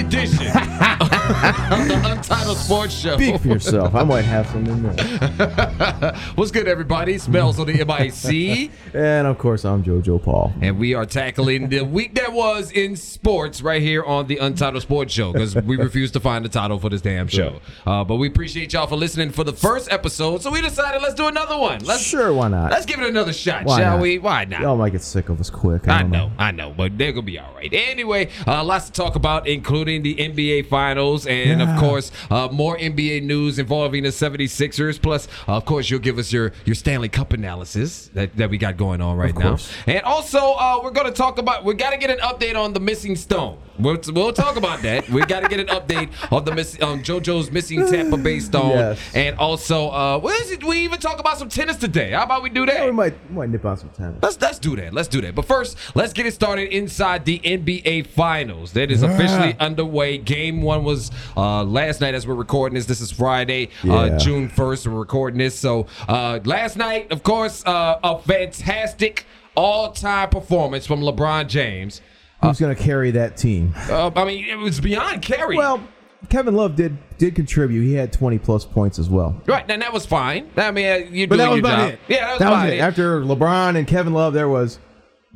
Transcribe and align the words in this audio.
edition 0.00 0.46
the 1.90 2.12
Untitled 2.12 2.56
Sports 2.56 2.94
Show. 2.94 3.16
Speak 3.16 3.40
for 3.40 3.48
yourself. 3.48 3.94
I 3.96 4.04
might 4.04 4.22
have 4.22 4.46
some 4.46 4.64
in 4.66 4.82
there. 4.82 6.14
What's 6.36 6.50
good, 6.52 6.68
everybody? 6.68 7.18
Smells 7.18 7.58
on 7.58 7.66
the 7.66 7.84
MIC. 7.84 8.70
And 8.92 9.26
of 9.28 9.38
course, 9.38 9.64
I'm 9.64 9.84
JoJo 9.84 10.22
Paul. 10.24 10.52
And 10.60 10.76
we 10.78 10.94
are 10.94 11.06
tackling 11.06 11.68
the 11.68 11.82
week 11.84 12.16
that 12.16 12.32
was 12.32 12.72
in 12.72 12.96
sports 12.96 13.62
right 13.62 13.80
here 13.80 14.02
on 14.02 14.26
the 14.26 14.38
Untitled 14.38 14.82
Sports 14.82 15.12
Show 15.14 15.32
because 15.32 15.54
we 15.54 15.76
refuse 15.78 16.10
to 16.12 16.20
find 16.20 16.44
the 16.44 16.48
title 16.48 16.78
for 16.80 16.88
this 16.88 17.00
damn 17.00 17.28
show. 17.28 17.60
Uh, 17.86 18.02
but 18.02 18.16
we 18.16 18.26
appreciate 18.26 18.72
y'all 18.72 18.88
for 18.88 18.96
listening 18.96 19.30
for 19.30 19.44
the 19.44 19.52
first 19.52 19.92
episode. 19.92 20.42
So 20.42 20.50
we 20.50 20.60
decided 20.60 21.02
let's 21.02 21.14
do 21.14 21.26
another 21.28 21.56
one. 21.56 21.84
Let's 21.84 22.02
Sure, 22.02 22.32
why 22.32 22.48
not? 22.48 22.72
let's 22.72 22.84
give 22.86 22.98
it 23.00 23.08
another 23.08 23.32
shot, 23.32 23.64
Why 23.64 23.78
shall 23.78 23.96
not? 23.96 24.02
we? 24.02 24.18
Why 24.18 24.44
not? 24.44 24.60
Y'all 24.62 24.76
might 24.76 24.90
get 24.90 25.02
sick 25.02 25.28
of 25.28 25.38
us 25.40 25.50
quick. 25.50 25.86
I 25.86 26.02
don't 26.02 26.10
know, 26.10 26.32
I 26.36 26.50
know, 26.50 26.74
but 26.76 26.98
they're 26.98 27.12
gonna 27.12 27.22
be 27.22 27.38
all 27.38 27.54
right. 27.54 27.72
Anyway, 27.72 28.28
uh, 28.46 28.64
lots 28.64 28.86
to 28.86 28.92
talk 28.92 29.14
about, 29.14 29.46
including 29.46 30.02
the 30.02 30.16
NBA 30.16 30.66
Finals, 30.68 31.26
and 31.26 31.62
of 31.62 31.68
Yeah. 31.68 31.79
Course, 31.80 32.12
uh, 32.30 32.48
more 32.52 32.76
NBA 32.78 33.22
news 33.22 33.58
involving 33.58 34.02
the 34.04 34.10
76ers. 34.10 35.00
Plus, 35.00 35.26
uh, 35.48 35.56
of 35.56 35.64
course, 35.64 35.90
you'll 35.90 36.00
give 36.00 36.18
us 36.18 36.32
your 36.32 36.52
your 36.64 36.74
Stanley 36.74 37.08
Cup 37.08 37.32
analysis 37.32 38.08
that, 38.14 38.36
that 38.36 38.50
we 38.50 38.58
got 38.58 38.76
going 38.76 39.00
on 39.00 39.16
right 39.16 39.36
now. 39.36 39.56
And 39.86 40.02
also, 40.02 40.38
uh, 40.38 40.80
we're 40.82 40.90
gonna 40.90 41.10
talk 41.12 41.38
about. 41.38 41.64
We 41.64 41.74
got 41.74 41.90
to 41.90 41.96
get 41.96 42.10
an 42.10 42.18
update 42.18 42.56
on 42.56 42.72
the 42.72 42.80
missing 42.80 43.16
stone. 43.16 43.58
We'll, 43.82 43.98
we'll 44.12 44.32
talk 44.32 44.56
about 44.56 44.82
that. 44.82 45.08
we 45.08 45.24
got 45.26 45.40
to 45.40 45.48
get 45.48 45.60
an 45.60 45.66
update 45.68 46.10
of 46.30 46.44
the 46.44 46.54
miss, 46.54 46.80
um, 46.82 47.02
JoJo's 47.02 47.50
missing 47.50 47.86
Tampa 47.86 48.16
Bay 48.16 48.40
stone, 48.50 48.70
Yes. 48.70 49.00
and 49.14 49.36
also, 49.36 49.88
uh, 49.90 50.18
what 50.18 50.40
is 50.40 50.50
it? 50.50 50.62
We 50.64 50.78
even 50.84 50.98
talk 51.00 51.18
about 51.18 51.38
some 51.38 51.48
tennis 51.48 51.76
today. 51.76 52.12
How 52.12 52.24
about 52.24 52.42
we 52.42 52.50
do 52.50 52.66
that? 52.66 52.74
Yeah, 52.74 52.86
we 52.86 52.92
might 52.92 53.14
we 53.28 53.36
might 53.36 53.48
nip 53.50 53.64
on 53.64 53.76
some 53.76 53.88
tennis. 53.90 54.18
Let's 54.22 54.40
let's 54.40 54.58
do 54.58 54.76
that. 54.76 54.92
Let's 54.92 55.08
do 55.08 55.20
that. 55.22 55.34
But 55.34 55.44
first, 55.46 55.76
let's 55.94 56.12
get 56.12 56.26
it 56.26 56.34
started 56.34 56.74
inside 56.74 57.24
the 57.24 57.38
NBA 57.40 58.06
Finals. 58.08 58.72
That 58.72 58.90
is 58.90 59.02
officially 59.02 59.56
underway. 59.58 60.18
Game 60.18 60.62
one 60.62 60.84
was 60.84 61.10
uh, 61.36 61.62
last 61.64 62.00
night 62.00 62.14
as 62.14 62.26
we're 62.26 62.34
recording 62.34 62.74
this. 62.74 62.86
This 62.86 63.00
is 63.00 63.10
Friday, 63.10 63.70
uh, 63.88 64.18
June 64.18 64.48
first. 64.48 64.86
We're 64.86 64.98
recording 64.98 65.38
this. 65.38 65.58
So 65.58 65.86
uh, 66.08 66.40
last 66.44 66.76
night, 66.76 67.10
of 67.12 67.22
course, 67.22 67.64
uh, 67.66 67.98
a 68.02 68.18
fantastic 68.20 69.24
all-time 69.56 70.28
performance 70.30 70.86
from 70.86 71.00
LeBron 71.00 71.48
James. 71.48 72.00
Who's 72.42 72.58
gonna 72.60 72.74
carry 72.74 73.10
that 73.12 73.36
team? 73.36 73.74
Uh, 73.88 74.10
I 74.16 74.24
mean, 74.24 74.44
it 74.48 74.56
was 74.56 74.80
beyond 74.80 75.22
carry. 75.22 75.56
Well, 75.56 75.82
Kevin 76.28 76.54
Love 76.54 76.76
did 76.76 76.96
did 77.18 77.34
contribute. 77.34 77.82
He 77.82 77.94
had 77.94 78.12
20 78.12 78.38
plus 78.38 78.64
points 78.64 78.98
as 78.98 79.08
well. 79.10 79.40
right, 79.46 79.64
and 79.70 79.82
that 79.82 79.92
was 79.92 80.06
fine. 80.06 80.50
I 80.56 80.70
mean, 80.70 80.86
uh, 80.86 80.96
you're 81.10 81.28
But 81.28 81.36
doing 81.36 81.38
that 81.38 81.50
was 81.50 81.56
your 81.60 81.66
about 81.66 81.78
job. 81.78 81.92
it. 81.94 82.00
Yeah, 82.08 82.20
that 82.20 82.30
was 82.30 82.38
that 82.40 82.46
about 82.48 82.64
was 82.64 82.72
it. 82.72 82.76
it. 82.76 82.80
After 82.80 83.20
LeBron 83.22 83.76
and 83.76 83.86
Kevin 83.86 84.12
Love, 84.12 84.32
there 84.34 84.48
was. 84.48 84.78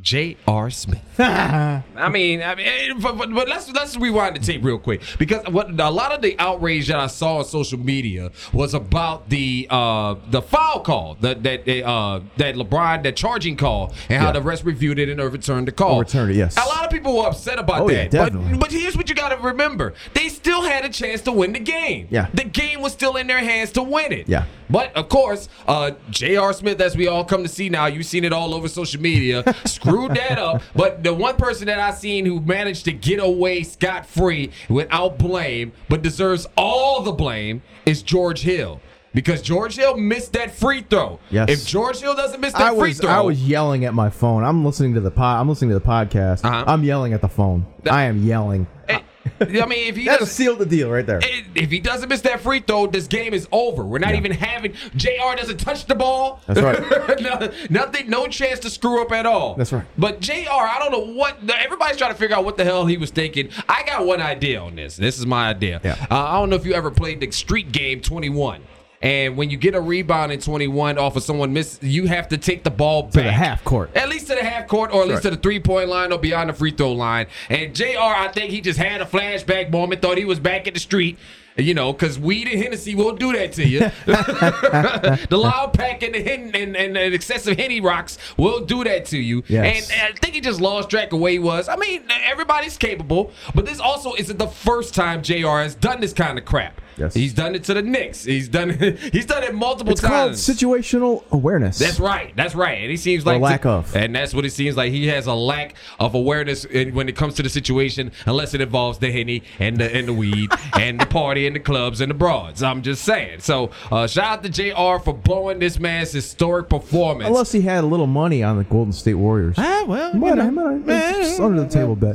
J.R. 0.00 0.70
Smith. 0.70 1.00
I 1.20 1.83
mean, 2.11 2.42
I 2.42 2.55
mean, 2.56 2.66
eh, 2.66 2.92
but, 3.00 3.16
but, 3.16 3.33
but 3.33 3.48
let's 3.48 3.70
let's 3.72 3.96
rewind 3.96 4.34
the 4.36 4.41
tape 4.41 4.64
real 4.64 4.77
quick 4.78 5.00
because 5.18 5.46
what 5.48 5.70
a 5.80 5.89
lot 5.91 6.11
of 6.11 6.20
the 6.20 6.36
outrage 6.41 6.89
that 6.89 6.98
I 6.98 7.06
saw 7.06 7.39
on 7.39 7.44
social 7.44 7.78
media 7.78 8.30
was 8.52 8.74
about 8.74 9.30
the 9.30 9.68
uh, 9.70 10.16
the 10.30 10.42
foul 10.42 10.80
call 10.80 11.16
that 11.20 11.44
that 11.44 11.61
uh, 11.86 12.20
that 12.39 12.56
LeBron 12.56 13.05
that 13.05 13.14
charging 13.16 13.56
call 13.56 13.94
and 14.08 14.20
how 14.20 14.27
Yeah. 14.27 14.33
the 14.33 14.42
rest 14.42 14.64
reviewed 14.64 14.98
it 14.98 15.08
and 15.08 15.20
overturned 15.20 15.68
the 15.68 15.72
call. 15.72 15.92
Overturned 15.94 16.33
it, 16.33 16.36
yes. 16.36 16.56
A 16.94 16.96
lot 16.96 17.00
of 17.00 17.04
people 17.04 17.18
were 17.22 17.26
upset 17.28 17.58
about 17.58 17.80
Oh, 17.82 17.90
yeah, 17.90 18.06
that. 18.08 18.32
but, 18.32 18.60
but 18.60 18.70
here's 18.72 18.96
what 18.96 19.08
you 19.08 19.14
got 19.14 19.30
to 19.30 19.36
remember: 19.36 19.94
they 20.14 20.28
still 20.28 20.62
had 20.62 20.84
a 20.84 20.88
chance 20.88 21.20
to 21.22 21.32
win 21.32 21.52
the 21.52 21.58
game. 21.58 22.06
Yeah. 22.10 22.28
the 22.32 22.44
game 22.44 22.80
was 22.80 22.92
still 22.92 23.16
in 23.16 23.26
their 23.26 23.38
hands 23.40 23.72
to 23.72 23.82
win 23.82 24.12
it. 24.12 24.28
Yeah. 24.28 24.44
But 24.70 24.94
of 24.96 25.08
course, 25.08 25.48
uh, 25.66 25.92
J.R. 26.10 26.52
Smith, 26.52 26.80
as 26.80 26.96
we 26.96 27.06
all 27.08 27.24
come 27.24 27.42
to 27.42 27.48
see 27.48 27.68
now, 27.68 27.86
you've 27.86 28.06
seen 28.06 28.24
it 28.24 28.32
all 28.32 28.54
over 28.54 28.68
social 28.68 29.00
media, 29.00 29.42
screwed 29.66 30.12
that 30.12 30.38
up. 30.38 30.62
But 30.74 31.02
the 31.04 31.12
one 31.12 31.36
person 31.36 31.66
that 31.66 31.78
I've 31.80 31.96
seen 31.96 32.24
who 32.27 32.40
managed 32.40 32.84
to 32.86 32.92
get 32.92 33.18
away 33.18 33.62
scot 33.64 34.06
free 34.06 34.52
without 34.68 35.18
blame, 35.18 35.72
but 35.88 36.00
deserves 36.02 36.46
all 36.56 37.02
the 37.02 37.12
blame, 37.12 37.62
is 37.86 38.02
George 38.02 38.40
Hill. 38.42 38.80
Because 39.14 39.41
George 39.42 39.77
Hill 39.77 39.97
missed 39.97 40.33
that 40.33 40.51
free 40.55 40.83
throw. 40.83 41.20
Yes. 41.30 41.48
If 41.48 41.67
George 41.67 42.01
Hill 42.01 42.14
doesn't 42.17 42.41
miss 42.41 42.52
that 42.55 42.63
I 42.63 42.69
free 42.70 42.89
was 42.91 43.01
throw, 43.01 43.11
I 43.11 43.20
was 43.20 43.42
yelling 43.47 43.85
at 43.85 43.95
my 43.95 44.11
phone. 44.11 44.42
I'm 44.45 44.64
listening 44.64 44.95
to 44.95 45.01
the 45.01 45.11
pod. 45.13 45.41
I'm 45.41 45.48
listening 45.48 45.70
to 45.70 45.79
the 45.79 45.85
podcast. 45.85 46.45
Uh-huh. 46.45 46.64
I'm 46.67 46.83
yelling 46.85 47.13
at 47.13 47.20
the 47.20 47.29
phone. 47.29 47.64
I 47.89 48.05
am 48.05 48.25
yelling. 48.25 48.67
eh, 48.89 48.98
I 49.41 49.45
mean, 49.67 49.89
if 49.89 49.97
he 49.97 50.05
That 50.07 50.19
doesn't, 50.20 50.35
sealed 50.35 50.58
the 50.58 50.67
deal 50.67 50.91
right 50.91 51.07
there. 51.07 51.20
if 51.23 51.70
he 51.70 51.79
doesn't 51.80 52.08
miss 52.08 52.23
that 52.23 52.41
free 52.41 52.61
throw, 52.61 52.86
this 52.89 53.07
game 53.07 53.33
is 53.35 53.47
over. 53.52 53.85
We're 53.85 53.98
not 54.01 54.11
Yeah. 54.11 54.17
even 54.19 54.33
having 54.33 54.75
J.R. 54.97 55.36
doesn't 55.36 55.58
touch 55.58 55.86
the 55.86 55.95
ball. 55.95 56.41
That's 56.46 56.61
right. 56.61 57.20
no, 57.20 57.51
nothing, 57.70 58.11
no 58.11 58.27
chance 58.27 58.58
to 58.61 58.70
screw 58.70 59.01
up 59.01 59.13
at 59.13 59.27
all. 59.27 59.55
That's 59.55 59.73
right. 59.73 59.85
But 59.96 60.20
J.R. 60.20 60.67
I 60.67 60.79
don't 60.81 60.91
know 60.92 61.14
what 61.14 61.39
everybody's 61.51 61.96
trying 61.98 62.13
to 62.13 62.19
figure 62.19 62.35
out 62.36 62.45
what 62.45 62.57
the 62.57 62.64
hell 62.64 62.85
he 62.86 62.96
was 62.96 63.11
thinking. 63.11 63.48
I 63.69 63.85
got 63.86 64.05
one 64.07 64.20
idea 64.20 64.61
on 64.61 64.75
this. 64.77 64.96
This 64.96 65.19
is 65.19 65.25
my 65.27 65.51
idea. 65.51 65.81
Yeah. 65.85 66.05
Uh, 66.11 66.17
I 66.19 66.33
don't 66.35 66.51
know 66.51 66.57
if 66.57 66.67
you 66.67 66.73
ever 66.75 66.91
played 66.91 67.20
the 67.20 67.31
street 67.31 67.70
game 67.73 68.01
21. 68.01 68.61
And 69.04 69.36
when 69.36 69.50
you 69.50 69.58
get 69.58 69.74
a 69.74 69.80
rebound 69.82 70.32
in 70.32 70.40
21 70.40 70.96
off 70.96 71.14
of 71.14 71.22
someone 71.22 71.52
miss, 71.52 71.78
you 71.82 72.06
have 72.06 72.28
to 72.28 72.38
take 72.38 72.64
the 72.64 72.70
ball 72.70 73.02
back 73.02 73.12
to 73.12 73.22
the 73.22 73.32
half 73.32 73.62
court. 73.62 73.94
at 73.94 74.08
least 74.08 74.28
to 74.28 74.34
the 74.34 74.42
half 74.42 74.66
court 74.66 74.94
or 74.94 75.02
at 75.02 75.08
least 75.08 75.22
to 75.22 75.30
the 75.30 75.36
three 75.36 75.60
point 75.60 75.90
line 75.90 76.10
or 76.10 76.18
beyond 76.18 76.48
the 76.48 76.54
free 76.54 76.70
throw 76.70 76.92
line. 76.92 77.26
And 77.50 77.74
JR, 77.74 77.98
I 77.98 78.30
think 78.32 78.50
he 78.50 78.62
just 78.62 78.78
had 78.78 79.02
a 79.02 79.04
flashback 79.04 79.70
moment, 79.70 80.00
thought 80.00 80.16
he 80.16 80.24
was 80.24 80.40
back 80.40 80.66
in 80.66 80.72
the 80.72 80.80
street. 80.80 81.18
You 81.56 81.72
know, 81.72 81.92
because 81.92 82.18
weed 82.18 82.48
and 82.48 82.60
Hennessy 82.60 82.96
will 82.96 83.14
do 83.14 83.32
that 83.34 83.52
to 83.52 83.64
you. 83.64 83.78
the 84.06 85.28
loud 85.30 85.72
pack 85.74 86.02
and 86.02 86.12
the 86.12 86.20
hen- 86.20 86.50
and, 86.52 86.74
and, 86.74 86.96
and 86.96 87.14
excessive 87.14 87.56
Henny 87.56 87.80
rocks 87.80 88.18
will 88.36 88.64
do 88.64 88.82
that 88.82 89.04
to 89.06 89.18
you. 89.18 89.44
Yes. 89.46 89.88
And, 89.88 90.00
and 90.00 90.14
I 90.14 90.18
think 90.18 90.34
he 90.34 90.40
just 90.40 90.60
lost 90.60 90.90
track 90.90 91.12
of 91.12 91.20
where 91.20 91.30
he 91.30 91.38
was. 91.38 91.68
I 91.68 91.76
mean, 91.76 92.02
everybody's 92.24 92.76
capable, 92.76 93.32
but 93.54 93.66
this 93.66 93.78
also 93.78 94.14
isn't 94.14 94.38
the 94.38 94.48
first 94.48 94.94
time 94.94 95.22
JR 95.22 95.58
has 95.58 95.76
done 95.76 96.00
this 96.00 96.12
kind 96.12 96.38
of 96.38 96.44
crap. 96.44 96.80
Yes. 96.96 97.14
He's 97.14 97.32
done 97.32 97.55
it 97.55 97.64
to 97.64 97.74
the 97.74 97.82
Knicks. 97.82 98.24
He's 98.24 98.48
done 98.48 98.70
it. 98.70 98.98
he's 99.12 99.27
done 99.27 99.42
it 99.42 99.55
multiple 99.55 99.92
It's 99.92 100.00
called 100.00 100.30
times. 100.32 100.40
situational 100.46 101.24
awareness. 101.32 101.78
That's 101.78 101.98
right. 102.00 102.34
That's 102.36 102.55
right. 102.55 102.78
And 102.82 102.90
he 102.90 102.96
seems 102.96 103.27
like 103.27 103.40
lack 103.40 103.66
of. 103.66 103.94
and 103.96 104.14
that's 104.14 104.32
what 104.34 104.44
it 104.44 104.50
seems 104.50 104.77
like. 104.77 104.92
He 104.92 105.06
has 105.08 105.27
a 105.27 105.34
lack 105.34 105.74
of 105.98 106.14
awareness 106.14 106.64
in- 106.64 106.94
when 106.94 107.08
it 107.08 107.16
comes 107.16 107.34
to 107.34 107.42
the 107.42 107.48
situation, 107.48 108.12
unless 108.27 108.54
it 108.54 108.60
involves 108.60 108.98
the 108.98 109.10
henny 109.10 109.42
and 109.58 109.77
the 109.78 109.94
and 109.94 110.08
the 110.08 110.12
weed 110.14 110.50
and 110.78 111.00
the 111.00 111.06
party 111.06 111.46
and 111.46 111.56
the 111.56 111.60
clubs 111.60 112.00
and 112.00 112.10
the 112.10 112.14
broads. 112.14 112.62
I'm 112.62 112.83
just 112.83 113.04
saying. 113.04 113.40
So 113.40 113.70
uh, 113.90 114.06
shout 114.06 114.24
out 114.24 114.42
to 114.44 114.48
J.R. 114.48 114.98
for 115.00 115.14
blowing 115.14 115.58
this 115.58 115.78
man's 115.78 116.12
historic 116.12 116.68
performance. 116.68 117.28
Unless 117.28 117.52
he 117.52 117.60
had 117.60 117.84
a 117.84 117.86
little 117.86 118.06
money 118.06 118.42
on 118.42 118.56
the 118.58 118.64
Golden 118.64 118.92
State 118.92 119.14
Warriors. 119.14 119.54
ah, 119.58 119.84
well, 119.86 120.12
He 120.12 120.18
might 120.18 120.36
have- 120.38 120.44
he 120.46 120.50
might 120.52 120.86
have- 120.86 121.16
just 121.16 121.40
under 121.40 121.62
the 121.64 121.68
table 121.68 121.96
bet. 121.96 122.14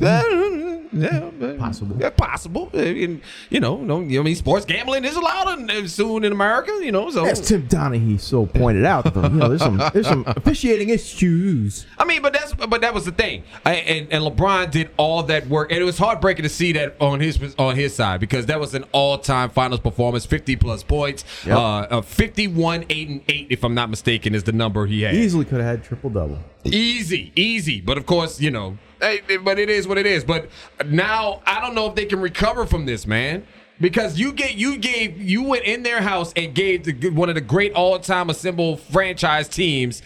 Yeah, 0.92 1.30
Possible. 1.58 1.96
Yeah, 2.00 2.10
possible. 2.10 2.70
Uh, 2.74 2.78
and, 2.80 3.22
you 3.50 3.60
know, 3.60 3.78
no, 3.78 3.98
I 3.98 4.24
mean, 4.24 4.36
sports 4.36 4.66
gambling 4.66 5.06
is 5.06 5.16
allowed 5.16 5.70
in, 5.70 5.88
soon 5.88 6.24
in 6.24 6.32
America. 6.32 6.72
You 6.82 6.92
know, 6.92 7.10
so 7.12 7.26
As 7.26 7.40
Tim 7.42 7.68
Donaghy 7.68 8.20
so 8.20 8.46
pointed 8.48 8.86
out, 8.86 9.14
though, 9.14 9.24
you 9.24 9.30
know, 9.30 9.50
there's 9.50 9.62
some 9.62 9.78
there's 9.94 10.08
some 10.08 10.24
officiating 10.28 10.90
issues. 10.90 11.86
I 11.98 12.06
mean, 12.06 12.22
but 12.22 12.34
that's 12.34 12.54
but 12.54 12.82
that 12.82 12.94
was 12.94 13.06
the 13.06 13.12
thing, 13.12 13.44
I, 13.66 13.76
and 13.76 14.12
and 14.12 14.24
LeBron 14.24 14.72
did 14.72 14.90
all 14.98 15.24
that 15.24 15.48
work, 15.48 15.72
and 15.72 15.80
it 15.80 15.84
was 15.86 15.98
heartbreaking 15.98 16.44
to 16.44 16.50
see 16.50 16.72
that 16.74 16.96
on 17.00 17.20
his 17.20 17.38
on 17.60 17.76
his 17.76 17.94
side 17.96 18.20
because 18.20 18.48
that 18.48 18.60
was 18.60 18.74
an 18.74 18.86
all 18.92 19.18
time 19.18 19.50
Finals 19.50 19.80
performance, 19.82 20.26
fifty 20.26 20.56
plus 20.56 20.82
points, 20.84 21.24
Yep. 21.46 21.58
uh, 21.58 21.62
uh, 21.62 22.02
fifty 22.02 22.48
one 22.48 22.86
eight 22.90 23.10
and 23.10 23.22
eight, 23.30 23.48
if 23.50 23.64
I'm 23.64 23.74
not 23.76 23.90
mistaken, 23.90 24.34
is 24.34 24.44
the 24.44 24.52
number 24.54 24.86
he 24.86 25.02
had. 25.04 25.14
Easily 25.16 25.46
could 25.46 25.60
have 25.60 25.66
had 25.80 25.84
triple 25.84 26.10
double. 26.10 26.40
Easy, 26.66 27.32
easy. 27.36 27.80
But 27.82 27.98
of 27.98 28.06
course, 28.06 28.40
you 28.42 28.52
know, 28.52 28.78
hey, 29.02 29.38
but 29.38 29.60
it 29.60 29.70
is 29.70 29.88
what 29.88 29.98
it 29.98 30.06
is. 30.06 30.24
But 30.24 30.50
now 30.86 31.42
I 31.46 31.62
don't 31.62 31.76
know 31.76 31.88
if 31.88 31.96
they 31.96 32.06
can 32.06 32.20
recover 32.20 32.66
from 32.66 32.86
this, 32.86 33.06
man. 33.08 33.46
Because 33.82 34.20
you 34.20 34.34
get 34.34 34.56
you 34.56 34.78
gave 34.78 35.22
you 35.22 35.44
went 35.44 35.64
in 35.64 35.84
their 35.84 36.02
house 36.02 36.34
and 36.36 36.54
gave 36.54 36.84
the, 36.84 37.10
one 37.12 37.30
of 37.30 37.36
the 37.36 37.42
great 37.42 37.72
all 37.74 37.98
time 38.00 38.30
assembled 38.30 38.82
franchise 38.82 39.48
teams 39.48 40.02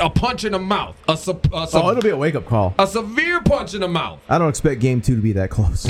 a 0.00 0.10
punch 0.10 0.44
in 0.44 0.52
the 0.52 0.58
mouth, 0.58 0.96
a, 1.08 1.16
su- 1.16 1.40
a, 1.52 1.66
su- 1.68 1.78
Oh, 1.78 1.90
it'll 1.90 2.02
be 2.02 2.08
a 2.08 2.16
wake 2.16 2.34
up 2.34 2.46
call. 2.46 2.74
a 2.78 2.86
severe 2.86 3.40
punch 3.42 3.74
in 3.74 3.80
the 3.80 3.88
mouth. 3.88 4.20
I 4.28 4.38
don't 4.38 4.48
expect 4.48 4.80
game 4.80 5.00
two 5.00 5.14
to 5.16 5.22
be 5.22 5.32
that 5.32 5.50
close. 5.50 5.86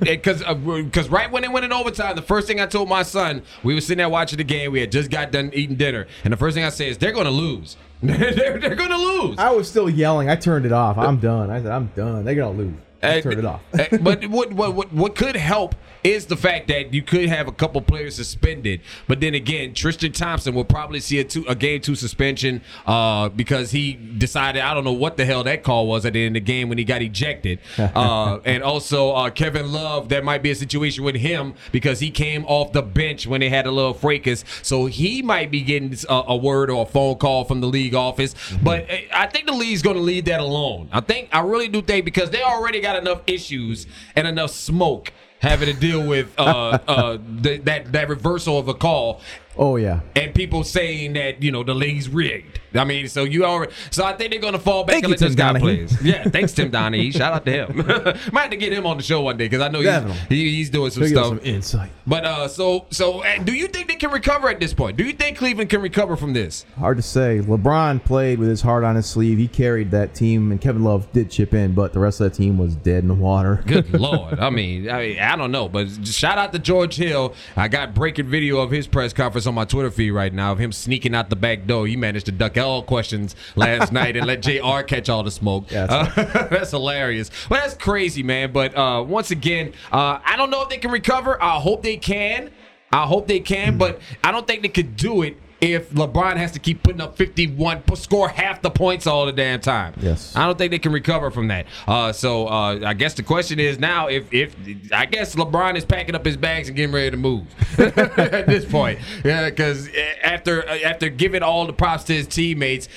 Because 0.00 0.42
because 0.44 1.06
uh, 1.08 1.10
right 1.10 1.30
when 1.30 1.42
it 1.44 1.50
went 1.50 1.64
in 1.64 1.72
overtime, 1.72 2.14
the 2.16 2.22
first 2.22 2.46
thing 2.46 2.60
I 2.60 2.66
told 2.66 2.88
my 2.88 3.02
son, 3.02 3.42
we 3.64 3.74
were 3.74 3.80
sitting 3.80 3.98
there 3.98 4.08
watching 4.08 4.36
the 4.38 4.44
game. 4.44 4.70
We 4.72 4.80
had 4.80 4.92
just 4.92 5.10
got 5.10 5.32
done 5.32 5.50
eating 5.54 5.76
dinner, 5.76 6.06
and 6.24 6.32
the 6.32 6.36
first 6.36 6.54
thing 6.54 6.64
I 6.64 6.68
said 6.68 6.88
is, 6.88 6.98
"They're 6.98 7.12
going 7.12 7.24
to 7.26 7.30
lose. 7.32 7.76
they're 8.02 8.58
they're 8.58 8.74
going 8.76 8.90
to 8.90 8.96
lose." 8.96 9.38
I 9.38 9.50
was 9.50 9.68
still 9.68 9.90
yelling. 9.90 10.30
I 10.30 10.36
turned 10.36 10.64
it 10.64 10.72
off. 10.72 10.96
I'm 10.98 11.18
done. 11.18 11.50
I 11.50 11.60
said, 11.60 11.72
I'm 11.72 11.86
done. 11.96 12.24
They're 12.24 12.34
gonna 12.36 12.56
lose. 12.56 12.74
Uh, 13.02 13.20
turned 13.20 13.38
it 13.38 13.44
off. 13.44 13.60
uh, 13.74 13.84
but 14.00 14.26
what, 14.26 14.52
what 14.52 14.74
what 14.74 14.92
what 14.92 15.14
could 15.14 15.36
help 15.36 15.74
is 16.04 16.26
the 16.26 16.36
fact 16.36 16.68
that 16.68 16.94
you 16.94 17.02
could 17.02 17.28
have 17.28 17.48
a 17.48 17.52
couple 17.52 17.80
players 17.80 18.16
suspended. 18.16 18.80
But 19.06 19.20
then 19.20 19.34
again, 19.34 19.74
Tristan 19.74 20.12
Thompson 20.12 20.54
will 20.54 20.64
probably 20.64 21.00
see 21.00 21.18
a 21.18 21.24
two 21.24 21.44
a 21.48 21.54
game 21.54 21.80
two 21.80 21.94
suspension 21.94 22.62
uh, 22.86 23.28
because 23.28 23.70
he 23.70 23.92
decided 23.92 24.62
I 24.62 24.74
don't 24.74 24.84
know 24.84 24.92
what 24.92 25.16
the 25.16 25.24
hell 25.24 25.44
that 25.44 25.62
call 25.62 25.86
was 25.86 26.04
at 26.06 26.12
the 26.14 26.24
end 26.24 26.36
of 26.36 26.44
the 26.44 26.52
game 26.52 26.68
when 26.68 26.78
he 26.78 26.84
got 26.84 27.02
ejected. 27.02 27.58
Uh, 27.98 28.38
and 28.44 28.62
also 28.62 29.10
uh, 29.10 29.30
Kevin 29.30 29.72
Love, 29.72 30.08
there 30.08 30.22
might 30.22 30.42
be 30.42 30.50
a 30.50 30.54
situation 30.54 31.02
with 31.02 31.16
him 31.16 31.54
because 31.72 31.98
he 31.98 32.10
came 32.10 32.44
off 32.44 32.72
the 32.72 32.82
bench 32.82 33.26
when 33.26 33.40
they 33.40 33.48
had 33.48 33.66
a 33.66 33.70
little 33.70 33.94
fracas, 33.94 34.44
so 34.62 34.86
he 34.86 35.20
might 35.22 35.50
be 35.50 35.62
getting 35.62 35.96
a, 36.08 36.24
a 36.28 36.36
word 36.36 36.70
or 36.70 36.84
a 36.84 36.86
phone 36.86 37.16
call 37.16 37.44
from 37.44 37.60
the 37.60 37.66
league 37.66 37.94
office. 37.94 38.34
But 38.62 38.88
uh, 38.90 38.96
I 39.12 39.26
think 39.26 39.46
the 39.46 39.52
league's 39.52 39.82
going 39.82 39.96
to 39.96 40.02
leave 40.02 40.26
that 40.26 40.40
alone. 40.40 40.88
I 40.92 41.00
think 41.00 41.28
I 41.32 41.40
really 41.40 41.68
do 41.68 41.82
think 41.82 42.04
because 42.04 42.30
they 42.30 42.42
already 42.42 42.80
got 42.80 42.87
enough 42.96 43.22
issues 43.26 43.86
and 44.16 44.26
enough 44.26 44.50
smoke 44.50 45.12
having 45.40 45.72
to 45.72 45.78
deal 45.78 46.04
with 46.04 46.32
uh, 46.38 46.78
uh, 46.88 47.18
the, 47.40 47.58
that 47.58 47.92
that 47.92 48.08
reversal 48.08 48.58
of 48.58 48.68
a 48.68 48.74
call 48.74 49.20
Oh 49.58 49.76
yeah. 49.76 50.00
and 50.14 50.34
people 50.34 50.62
saying 50.64 51.14
that 51.14 51.42
you 51.42 51.50
know 51.50 51.62
the 51.64 51.74
league's 51.74 52.08
rigged. 52.08 52.60
I 52.74 52.84
mean, 52.84 53.08
so 53.08 53.24
you 53.24 53.44
already. 53.44 53.72
So 53.90 54.04
I 54.04 54.12
think 54.12 54.30
they're 54.30 54.40
gonna 54.40 54.58
fall 54.58 54.84
back 54.84 54.94
Thank 54.94 55.04
and 55.04 55.10
let 55.12 55.20
this 55.20 55.34
guy 55.34 55.52
Donaghy. 55.54 55.88
play. 55.88 56.08
Yeah, 56.10 56.24
thanks 56.24 56.52
Tim 56.52 56.70
Donaghy. 56.70 57.12
Shout 57.16 57.32
out 57.32 57.44
to 57.46 57.50
him. 57.66 57.76
Might 58.32 58.42
have 58.42 58.50
to 58.50 58.56
get 58.56 58.72
him 58.72 58.86
on 58.86 58.98
the 58.98 59.02
show 59.02 59.22
one 59.22 59.36
day 59.36 59.46
because 59.46 59.62
I 59.62 59.68
know 59.68 59.80
he's, 59.80 60.20
he, 60.28 60.50
he's 60.56 60.70
doing 60.70 60.90
some 60.90 61.02
He'll 61.04 61.10
stuff. 61.10 61.26
some 61.28 61.40
insight. 61.42 61.90
But 62.06 62.24
uh, 62.24 62.46
so 62.48 62.86
so, 62.90 63.24
uh, 63.24 63.42
do 63.42 63.52
you 63.52 63.66
think 63.68 63.88
they 63.88 63.96
can 63.96 64.10
recover 64.10 64.48
at 64.48 64.60
this 64.60 64.74
point? 64.74 64.96
Do 64.96 65.04
you 65.04 65.12
think 65.14 65.38
Cleveland 65.38 65.70
can 65.70 65.80
recover 65.80 66.16
from 66.16 66.34
this? 66.34 66.66
Hard 66.78 66.98
to 66.98 67.02
say. 67.02 67.40
LeBron 67.40 68.04
played 68.04 68.38
with 68.38 68.48
his 68.48 68.60
heart 68.60 68.84
on 68.84 68.96
his 68.96 69.06
sleeve. 69.06 69.38
He 69.38 69.48
carried 69.48 69.90
that 69.92 70.14
team, 70.14 70.50
and 70.52 70.60
Kevin 70.60 70.84
Love 70.84 71.10
did 71.12 71.30
chip 71.30 71.54
in, 71.54 71.72
but 71.74 71.92
the 71.94 71.98
rest 72.00 72.20
of 72.20 72.30
that 72.30 72.36
team 72.36 72.58
was 72.58 72.76
dead 72.76 73.02
in 73.02 73.08
the 73.08 73.14
water. 73.14 73.62
Good 73.66 73.90
lord! 73.98 74.38
I 74.38 74.50
mean, 74.50 74.88
I 74.90 75.00
mean, 75.00 75.18
I 75.18 75.36
don't 75.36 75.50
know, 75.52 75.68
but 75.68 75.88
shout 76.06 76.36
out 76.38 76.52
to 76.52 76.58
George 76.58 76.96
Hill. 76.96 77.34
I 77.56 77.68
got 77.68 77.94
breaking 77.94 78.26
video 78.28 78.58
of 78.58 78.70
his 78.70 78.86
press 78.86 79.12
conference 79.14 79.46
on 79.48 79.54
my 79.54 79.64
Twitter 79.64 79.90
feed 79.90 80.12
right 80.12 80.32
now 80.32 80.52
of 80.52 80.58
him 80.58 80.70
sneaking 80.70 81.14
out 81.14 81.30
the 81.30 81.36
back 81.36 81.66
door. 81.66 81.86
He 81.86 81.96
managed 81.96 82.26
to 82.26 82.32
duck 82.32 82.56
all 82.56 82.82
questions 82.82 83.34
last 83.56 83.92
night 84.00 84.16
and 84.16 84.26
let 84.26 84.42
J.R. 84.42 84.84
catch 84.84 85.08
all 85.08 85.22
the 85.24 85.30
smoke. 85.30 85.70
Yeah, 85.70 85.86
that's 85.86 86.18
Uh, 86.18 86.48
that's 86.50 86.70
hilarious. 86.70 87.30
But 87.48 87.60
that's 87.62 87.74
crazy, 87.74 88.22
man. 88.22 88.52
But 88.52 88.76
uh, 88.76 89.02
once 89.06 89.30
again, 89.32 89.72
uh, 89.90 90.20
I 90.24 90.36
don't 90.36 90.50
know 90.50 90.62
if 90.62 90.68
they 90.68 90.78
can 90.78 90.90
recover. 90.92 91.42
I 91.42 91.58
hope 91.58 91.82
they 91.82 91.96
can. 91.96 92.50
I 92.92 93.04
hope 93.06 93.26
they 93.26 93.40
can, 93.40 93.76
but 93.76 94.00
I 94.22 94.32
don't 94.32 94.46
think 94.46 94.62
they 94.62 94.68
could 94.68 94.96
do 94.96 95.22
it. 95.22 95.36
If 95.60 95.90
LeBron 95.90 96.36
has 96.36 96.52
to 96.52 96.60
keep 96.60 96.84
putting 96.84 97.00
up 97.00 97.16
51, 97.16 97.82
score 97.96 98.28
half 98.28 98.62
the 98.62 98.70
points 98.70 99.08
all 99.08 99.26
the 99.26 99.32
damn 99.32 99.60
time. 99.60 99.92
Yes. 100.00 100.36
I 100.36 100.46
don't 100.46 100.56
think 100.56 100.70
they 100.70 100.78
can 100.78 100.92
recover 100.92 101.32
from 101.32 101.48
that. 101.48 101.66
Uh, 101.86 102.12
so 102.12 102.46
uh, 102.46 102.80
I 102.84 102.94
guess 102.94 103.14
the 103.14 103.24
question 103.24 103.58
is 103.58 103.78
now 103.78 104.06
if 104.06 104.32
if 104.32 104.54
I 104.92 105.06
guess 105.06 105.34
LeBron 105.34 105.76
is 105.76 105.84
packing 105.84 106.14
up 106.14 106.24
his 106.24 106.36
bags 106.36 106.68
and 106.68 106.76
getting 106.76 106.94
ready 106.94 107.10
to 107.10 107.16
move 107.16 107.46
at 107.78 108.46
this 108.46 108.64
point. 108.64 109.00
Yeah, 109.24 109.50
because 109.50 109.88
after 110.22 110.68
after 110.68 111.08
giving 111.08 111.42
all 111.42 111.66
the 111.66 111.72
props 111.72 112.04
to 112.04 112.14
his 112.14 112.28
teammates, 112.28 112.88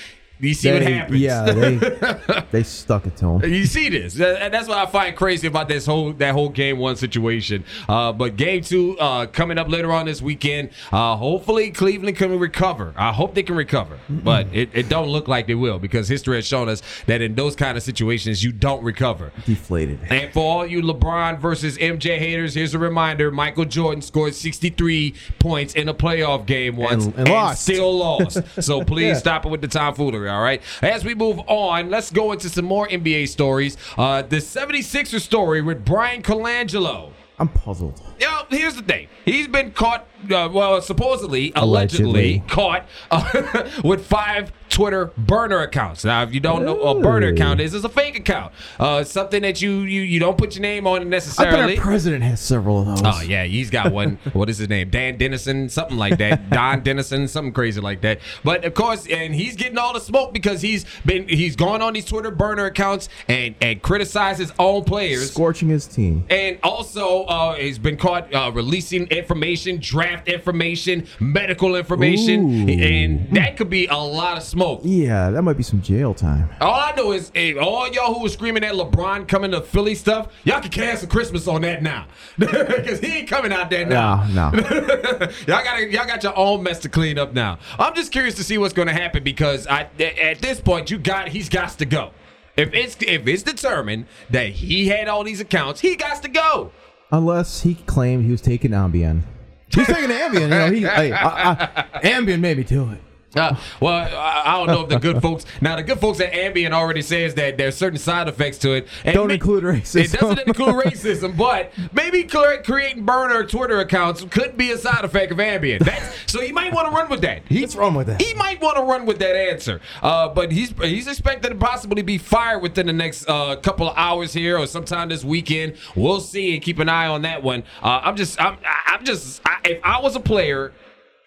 you 0.42 0.54
see 0.54 0.72
what 0.72 0.80
They- 0.84 0.94
happens. 0.94 1.20
Yeah, 1.20 1.44
they 1.52 2.44
they 2.52 2.64
stuck 2.64 3.06
it 3.06 3.16
to 3.18 3.40
him. 3.40 3.54
You 3.54 3.66
see 3.66 3.90
this, 3.90 4.20
and 4.20 4.54
that's 4.54 4.68
what 4.68 4.78
I 4.78 4.86
find 4.88 5.16
crazy 5.16 5.48
about 5.48 5.68
this 5.68 5.86
whole 5.86 6.14
that 6.14 6.34
whole 6.34 6.50
game 6.50 6.78
one 6.80 6.96
situation. 6.96 7.64
Uh, 7.88 8.12
but 8.12 8.36
game 8.36 8.62
two 8.64 8.98
uh, 9.00 9.26
coming 9.28 9.58
up 9.58 9.70
later 9.70 9.92
on 9.92 10.06
this 10.06 10.22
weekend. 10.22 10.70
Uh, 10.92 11.16
hopefully 11.16 11.72
Cleveland 11.72 12.18
can 12.18 12.38
recover. 12.40 12.94
I 12.98 13.12
hope 13.14 13.36
they 13.36 13.44
can 13.44 13.56
recover, 13.56 13.98
but 14.10 14.48
it, 14.54 14.70
it 14.74 14.90
don't 14.90 15.10
look 15.10 15.28
like 15.28 15.48
they 15.48 15.56
will 15.56 15.80
because 15.80 16.08
history 16.08 16.36
has 16.38 16.46
shown 16.48 16.70
us 16.70 16.82
that 17.06 17.22
in 17.22 17.36
those 17.36 17.56
kind 17.56 17.78
of 17.78 17.84
situations 17.84 18.44
you 18.44 18.52
don't 18.52 18.84
recover. 18.84 19.32
Deflated. 19.46 20.00
And 20.10 20.32
for 20.34 20.40
all 20.44 20.66
you 20.66 20.82
LeBron 20.82 21.40
versus 21.40 21.78
MJ 21.78 22.18
haters, 22.18 22.54
here's 22.56 22.74
a 22.74 22.80
reminder: 22.80 23.32
Michael 23.32 23.66
Jordan 23.66 24.02
scored 24.02 24.34
63 24.36 25.14
points 25.40 25.74
in 25.76 25.88
a 25.90 25.94
playoff 25.94 26.46
game 26.46 26.76
once 26.78 27.06
And- 27.06 27.16
and 27.20 27.30
lost. 27.30 27.64
still 27.64 27.98
lost. 27.98 28.40
So 28.62 28.84
please 28.84 29.08
Yeah. 29.08 29.14
stop 29.16 29.46
it 29.46 29.50
with 29.50 29.62
the 29.62 29.68
tomfoolery. 29.68 30.30
All 30.32 30.42
right. 30.42 30.62
As 30.82 31.04
we 31.04 31.14
move 31.14 31.40
on, 31.48 31.90
let's 31.90 32.10
go 32.12 32.32
into 32.32 32.50
some 32.50 32.66
more 32.66 32.88
NBA 32.88 33.28
stories. 33.28 33.78
Uh, 33.98 34.22
the 34.22 34.38
76er 34.38 35.20
story 35.20 35.62
with 35.62 35.84
Bryan 35.84 36.22
Colangelo. 36.22 37.12
I'm 37.38 37.50
puzzled. 37.50 38.02
You 38.22 38.28
know, 38.28 38.44
here's 38.52 38.76
the 38.76 38.84
thing. 38.84 39.08
He's 39.26 39.48
been 39.48 39.72
caught, 39.72 40.06
uh, 40.30 40.48
well, 40.54 40.80
supposedly, 40.82 41.52
allegedly, 41.56 42.36
Allegedly. 42.36 42.44
caught 42.48 42.86
uh, 43.10 43.68
with 43.84 44.06
five 44.06 44.52
Twitter 44.70 45.08
burner 45.18 45.60
accounts. 45.60 46.06
Now, 46.06 46.24
if 46.24 46.34
you 46.34 46.40
don't 46.40 46.64
know 46.64 46.76
what 46.76 46.98
a 46.98 47.00
burner 47.02 47.28
account 47.28 47.60
is, 47.60 47.74
it's 47.74 47.84
a 47.84 47.90
fake 47.90 48.16
account. 48.18 48.54
Uh, 48.80 49.04
something 49.04 49.42
that 49.42 49.62
you 49.62 49.82
you 49.82 50.02
you 50.02 50.20
don't 50.20 50.38
put 50.38 50.56
your 50.56 50.62
name 50.62 50.88
on 50.88 50.98
it 50.98 51.02
I 51.02 51.04
bet 51.06 51.10
necessarily. 51.10 51.78
our 51.78 51.84
president 51.84 52.24
has 52.24 52.40
several 52.40 52.80
of 52.80 52.86
those. 52.86 53.02
Oh 53.04 53.22
yeah, 53.22 53.44
he's 53.44 53.70
got 53.70 53.92
one. 53.92 54.18
what 54.34 54.50
is 54.50 54.60
his 54.60 54.70
name? 54.70 54.90
Dan 54.90 55.18
Dennison, 55.18 55.68
something 55.68 55.98
like 55.98 56.18
that. 56.20 56.50
Don 56.52 56.84
Dennison, 56.84 57.28
something 57.28 57.54
crazy 57.54 57.82
like 57.82 58.02
that. 58.02 58.20
But 58.44 58.64
of 58.64 58.74
course, 58.74 59.08
and 59.08 59.36
he's 59.36 59.56
getting 59.56 59.78
all 59.78 59.94
the 59.94 60.00
smoke 60.00 60.32
because 60.32 60.62
he's 60.62 60.86
been 61.06 61.28
he's 61.28 61.56
gone 61.56 61.82
on 61.82 61.94
these 61.94 62.06
Twitter 62.06 62.32
burner 62.32 62.66
accounts 62.66 63.10
and 63.28 63.56
and 63.62 63.82
criticized 63.82 64.40
his 64.40 64.54
own 64.58 64.86
players. 64.86 65.32
Scorching 65.32 65.68
his 65.70 65.86
team. 65.86 66.26
And 66.30 66.60
also, 66.64 67.24
uh, 67.26 67.56
he's 67.56 67.78
been 67.80 67.98
caught 68.12 68.34
uh, 68.34 68.52
releasing 68.52 69.08
information, 69.08 69.78
draft 69.80 70.28
information, 70.28 71.08
medical 71.20 71.76
information, 71.76 72.70
Ooh. 72.70 72.72
and 72.72 73.30
that 73.36 73.58
could 73.58 73.70
be 73.70 73.88
a 73.88 73.96
lot 73.96 74.38
of 74.38 74.44
smoke. 74.44 74.82
Yeah, 74.84 75.30
that 75.30 75.42
might 75.42 75.58
be 75.58 75.64
some 75.64 75.82
jail 75.82 76.14
time. 76.14 76.50
All 76.60 76.74
I 76.74 76.94
know 76.96 77.12
is, 77.12 77.32
hey, 77.34 77.58
all 77.58 77.88
y'all 77.92 78.14
who 78.14 78.24
were 78.24 78.30
screaming 78.30 78.64
at 78.64 78.74
LeBron 78.74 79.28
coming 79.28 79.52
to 79.52 79.62
Philly 79.62 79.96
stuff, 79.96 80.32
y'all 80.44 80.62
can 80.62 80.72
cancel 80.72 81.08
Christmas 81.08 81.48
on 81.48 81.62
that 81.62 81.82
now, 81.82 82.08
because 82.38 83.00
he 83.00 83.20
ain't 83.20 83.30
coming 83.30 83.54
out 83.54 83.70
there 83.70 83.86
now. 83.86 84.26
No, 84.28 84.50
no. 84.52 84.60
y'all 85.48 85.64
got 85.64 85.92
y'all 85.92 86.08
got 86.08 86.24
your 86.24 86.38
own 86.38 86.64
mess 86.64 86.80
to 86.80 86.90
clean 86.90 87.18
up 87.18 87.34
now. 87.34 87.60
I'm 87.80 87.96
just 87.96 88.12
curious 88.12 88.36
to 88.36 88.44
see 88.44 88.58
what's 88.58 88.74
going 88.74 88.88
to 88.88 88.94
happen 88.94 89.24
because 89.24 89.68
I, 89.68 89.88
at 90.00 90.40
this 90.40 90.60
point, 90.60 90.92
you 90.92 90.98
got 90.98 91.30
he's 91.30 91.50
got 91.50 91.70
to 91.72 91.86
go. 91.86 92.12
If 92.58 92.74
it's 92.74 92.98
if 93.00 93.26
it's 93.28 93.44
determined 93.44 94.08
that 94.30 94.50
he 94.50 94.90
had 94.90 95.08
all 95.08 95.24
these 95.24 95.40
accounts, 95.40 95.80
he 95.80 95.96
got 95.96 96.22
to 96.24 96.28
go. 96.28 96.72
Unless 97.12 97.62
he 97.62 97.76
claimed 97.76 98.26
he 98.26 98.32
was 98.32 98.42
taking 98.42 98.72
Ambien. 98.72 99.24
He's 99.68 99.88
taking 99.88 100.10
Ambien. 100.10 100.42
You 100.42 100.48
know, 100.48 100.72
he, 100.72 100.82
hey, 100.82 101.12
I, 101.12 101.52
I, 101.52 102.00
Ambien 102.04 102.40
made 102.40 102.58
me 102.58 102.64
do 102.64 102.90
it. 102.92 103.02
Uh, 103.36 103.56
well, 103.80 103.94
I, 103.94 104.44
I 104.46 104.58
don't 104.58 104.68
know 104.68 104.82
if 104.84 104.90
the 104.90 105.00
good 105.00 105.22
folks. 105.22 105.46
Now, 105.62 105.78
the 105.78 105.84
good 105.84 106.00
folks 106.00 106.20
at 106.20 106.34
Ambien 106.34 106.72
already 106.72 107.02
says 107.02 107.34
that 107.36 107.58
there's 107.58 107.76
certain 107.76 107.98
side 107.98 108.28
effects 108.28 108.58
to 108.60 108.74
it. 108.74 108.88
And 109.06 109.14
Don't 109.16 109.30
ma- 109.30 109.36
include 109.36 109.64
racism. 109.64 110.14
It 110.14 110.20
doesn't 110.20 110.40
include 110.48 110.76
racism, 110.86 111.38
but 111.38 111.72
maybe 111.94 112.24
cre- 112.26 112.62
creating 112.64 113.06
burner 113.06 113.46
Twitter 113.46 113.80
accounts 113.80 114.24
could 114.26 114.58
be 114.58 114.72
a 114.72 114.78
side 114.78 115.06
effect 115.06 115.32
of 115.32 115.38
Ambien. 115.38 115.80
That's, 115.80 116.32
so 116.32 116.42
you 116.42 116.54
might 116.54 116.74
want 116.74 116.90
to 116.90 116.94
run 116.94 117.10
with 117.10 117.22
that. 117.22 117.44
He, 117.48 117.62
What's 117.62 117.76
wrong 117.76 117.96
with 117.96 118.08
that? 118.08 118.22
He 118.22 118.34
might 118.34 118.60
want 118.62 118.78
to 118.78 118.84
run 118.84 119.06
with 119.06 119.20
that 119.20 119.36
answer. 119.36 119.80
Uh, 120.02 120.28
but 120.28 120.52
he's 120.52 120.74
he's 120.82 121.08
expected 121.08 121.50
to 121.50 121.56
possibly 121.56 122.02
be 122.02 122.18
fired 122.18 122.62
within 122.62 122.88
the 122.88 122.94
next 122.94 123.28
uh, 123.30 123.56
couple 123.58 123.90
of 123.90 123.98
hours 123.98 124.34
here 124.34 124.58
or 124.58 124.68
sometime 124.68 125.10
this 125.10 125.24
weekend. 125.24 125.78
We'll 125.96 126.20
see 126.20 126.54
and 126.54 126.62
keep 126.62 126.80
an 126.80 126.90
eye 126.90 127.08
on 127.08 127.22
that 127.22 127.44
one. 127.44 127.64
Uh, 127.82 128.02
I'm 128.04 128.16
just 128.18 128.42
I'm 128.42 128.58
I'm 128.88 129.06
just 129.06 129.42
I, 129.46 129.60
if 129.66 129.80
I 129.84 130.02
was 130.02 130.16
a 130.16 130.20
player 130.20 130.74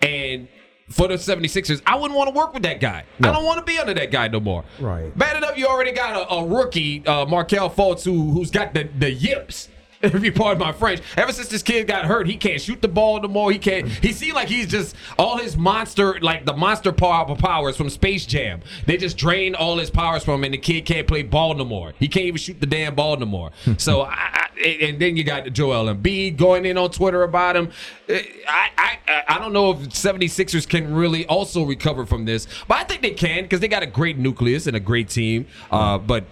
and 0.02 0.49
for 0.88 1.08
the 1.08 1.14
76ers, 1.14 1.82
I 1.86 1.96
wouldn't 1.96 2.16
want 2.16 2.28
to 2.28 2.34
work 2.34 2.52
with 2.52 2.62
that 2.64 2.80
guy. 2.80 3.04
I 3.22 3.32
don't 3.32 3.44
want 3.44 3.58
to 3.58 3.64
be 3.64 3.78
under 3.78 3.94
that 3.94 4.10
guy 4.10 4.28
no 4.28 4.40
more. 4.40 4.64
Right. 4.78 5.16
Bad 5.16 5.36
enough 5.36 5.56
you 5.56 5.66
already 5.66 5.92
got 5.92 6.30
a, 6.30 6.34
a 6.34 6.46
rookie, 6.46 7.06
uh, 7.06 7.26
Markelle 7.26 7.70
Fultz, 7.70 8.04
who 8.04 8.30
who's 8.30 8.50
got 8.50 8.74
the 8.74 8.88
the 8.98 9.10
yips. 9.10 9.68
If 10.04 10.22
you 10.22 10.32
pardon 10.32 10.58
my 10.58 10.72
French, 10.72 11.00
ever 11.16 11.32
since 11.32 11.48
this 11.48 11.62
kid 11.62 11.86
got 11.86 12.04
hurt, 12.04 12.26
he 12.26 12.36
can't 12.36 12.60
shoot 12.60 12.82
the 12.82 12.88
ball 12.88 13.22
no 13.22 13.28
more. 13.28 13.50
He 13.50 13.58
can't. 13.58 13.88
He 13.88 14.12
seemed 14.12 14.34
like 14.34 14.48
he's 14.48 14.66
just 14.66 14.94
all 15.18 15.38
his 15.38 15.56
monster, 15.56 16.20
like 16.20 16.44
the 16.44 16.52
monster 16.52 16.92
power 16.92 17.34
powers 17.34 17.78
from 17.78 17.88
Space 17.88 18.26
Jam. 18.26 18.60
They 18.84 18.98
just 18.98 19.16
drained 19.16 19.56
all 19.56 19.78
his 19.78 19.88
powers 19.88 20.22
from 20.22 20.40
him, 20.40 20.44
and 20.44 20.54
the 20.54 20.58
kid 20.58 20.84
can't 20.84 21.06
play 21.06 21.22
ball 21.22 21.54
no 21.54 21.64
more. 21.64 21.94
He 21.98 22.08
can't 22.08 22.26
even 22.26 22.36
shoot 22.36 22.60
the 22.60 22.66
damn 22.66 22.94
ball 22.94 23.16
no 23.16 23.24
more. 23.24 23.52
so, 23.78 24.02
I, 24.02 24.43
and 24.58 24.99
then 24.99 25.16
you 25.16 25.25
got 25.25 25.52
Joel 25.52 25.92
Embiid 25.92 26.37
going 26.37 26.64
in 26.64 26.78
on 26.78 26.90
Twitter 26.90 27.23
about 27.23 27.56
him. 27.56 27.70
I, 28.08 28.70
I, 28.76 28.99
I, 29.08 29.23
I 29.28 29.38
don't 29.38 29.52
know 29.52 29.73
if 29.73 29.78
76ers 29.88 30.68
can 30.68 30.94
really 30.94 31.26
also 31.26 31.64
recover 31.64 32.06
from 32.06 32.25
this, 32.25 32.46
but 32.68 32.78
I 32.78 32.84
think 32.84 33.02
they 33.02 33.11
can 33.11 33.44
because 33.44 33.61
they 33.61 33.68
got 33.68 33.82
a 33.82 33.87
great 33.87 34.18
nucleus 34.18 34.66
and 34.66 34.76
a 34.76 34.80
great 34.80 35.08
team. 35.08 35.46
Uh, 35.70 35.99
but 35.99 36.25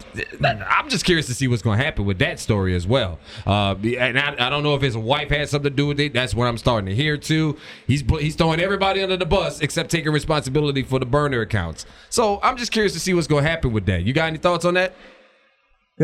I'm 0.44 0.88
just 0.88 1.04
curious 1.04 1.26
to 1.26 1.34
see 1.34 1.48
what's 1.48 1.62
going 1.62 1.78
to 1.78 1.84
happen 1.84 2.04
with 2.04 2.18
that 2.18 2.40
story 2.40 2.74
as 2.74 2.86
well. 2.86 3.18
Uh, 3.46 3.74
and 3.98 4.18
I, 4.18 4.34
I 4.38 4.50
don't 4.50 4.62
know 4.62 4.74
if 4.74 4.82
his 4.82 4.96
wife 4.96 5.28
had 5.30 5.48
something 5.48 5.70
to 5.70 5.76
do 5.76 5.86
with 5.86 6.00
it. 6.00 6.12
That's 6.12 6.34
what 6.34 6.46
I'm 6.46 6.58
starting 6.58 6.86
to 6.86 6.94
hear 6.94 7.16
too. 7.16 7.56
He's 7.86 8.02
he's 8.20 8.36
throwing 8.36 8.60
everybody 8.60 9.02
under 9.02 9.16
the 9.16 9.26
bus 9.26 9.60
except 9.60 9.90
taking 9.90 10.12
responsibility 10.12 10.82
for 10.82 10.98
the 10.98 11.06
burner 11.06 11.40
accounts. 11.40 11.86
So 12.10 12.40
I'm 12.42 12.56
just 12.56 12.72
curious 12.72 12.92
to 12.94 13.00
see 13.00 13.14
what's 13.14 13.26
going 13.26 13.44
to 13.44 13.50
happen 13.50 13.72
with 13.72 13.86
that. 13.86 14.02
You 14.02 14.12
got 14.12 14.26
any 14.26 14.38
thoughts 14.38 14.64
on 14.64 14.74
that? 14.74 14.94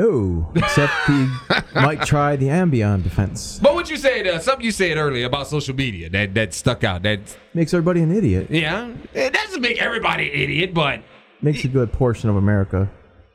No, 0.02 0.50
except 0.54 0.92
he 1.06 1.28
might 1.74 2.02
try 2.06 2.36
the 2.36 2.46
Ambien 2.46 3.02
defense. 3.02 3.58
What 3.60 3.74
would 3.74 3.88
you 3.90 3.96
say 3.96 4.22
to 4.22 4.36
uh, 4.36 4.38
something 4.38 4.64
you 4.64 4.70
said 4.70 4.96
earlier 4.96 5.26
about 5.26 5.48
social 5.48 5.74
media 5.74 6.08
that 6.10 6.34
that 6.34 6.54
stuck 6.54 6.84
out? 6.84 7.02
That 7.02 7.20
Makes 7.54 7.74
everybody 7.74 8.02
an 8.02 8.12
idiot. 8.16 8.46
yeah, 8.50 8.92
it 9.12 9.32
doesn't 9.32 9.60
make 9.60 9.82
everybody 9.82 10.28
an 10.32 10.38
idiot, 10.40 10.72
but 10.74 11.00
Makes 11.42 11.64
a 11.64 11.68
good 11.68 11.92
portion 11.92 12.28
of 12.30 12.36
America. 12.36 12.88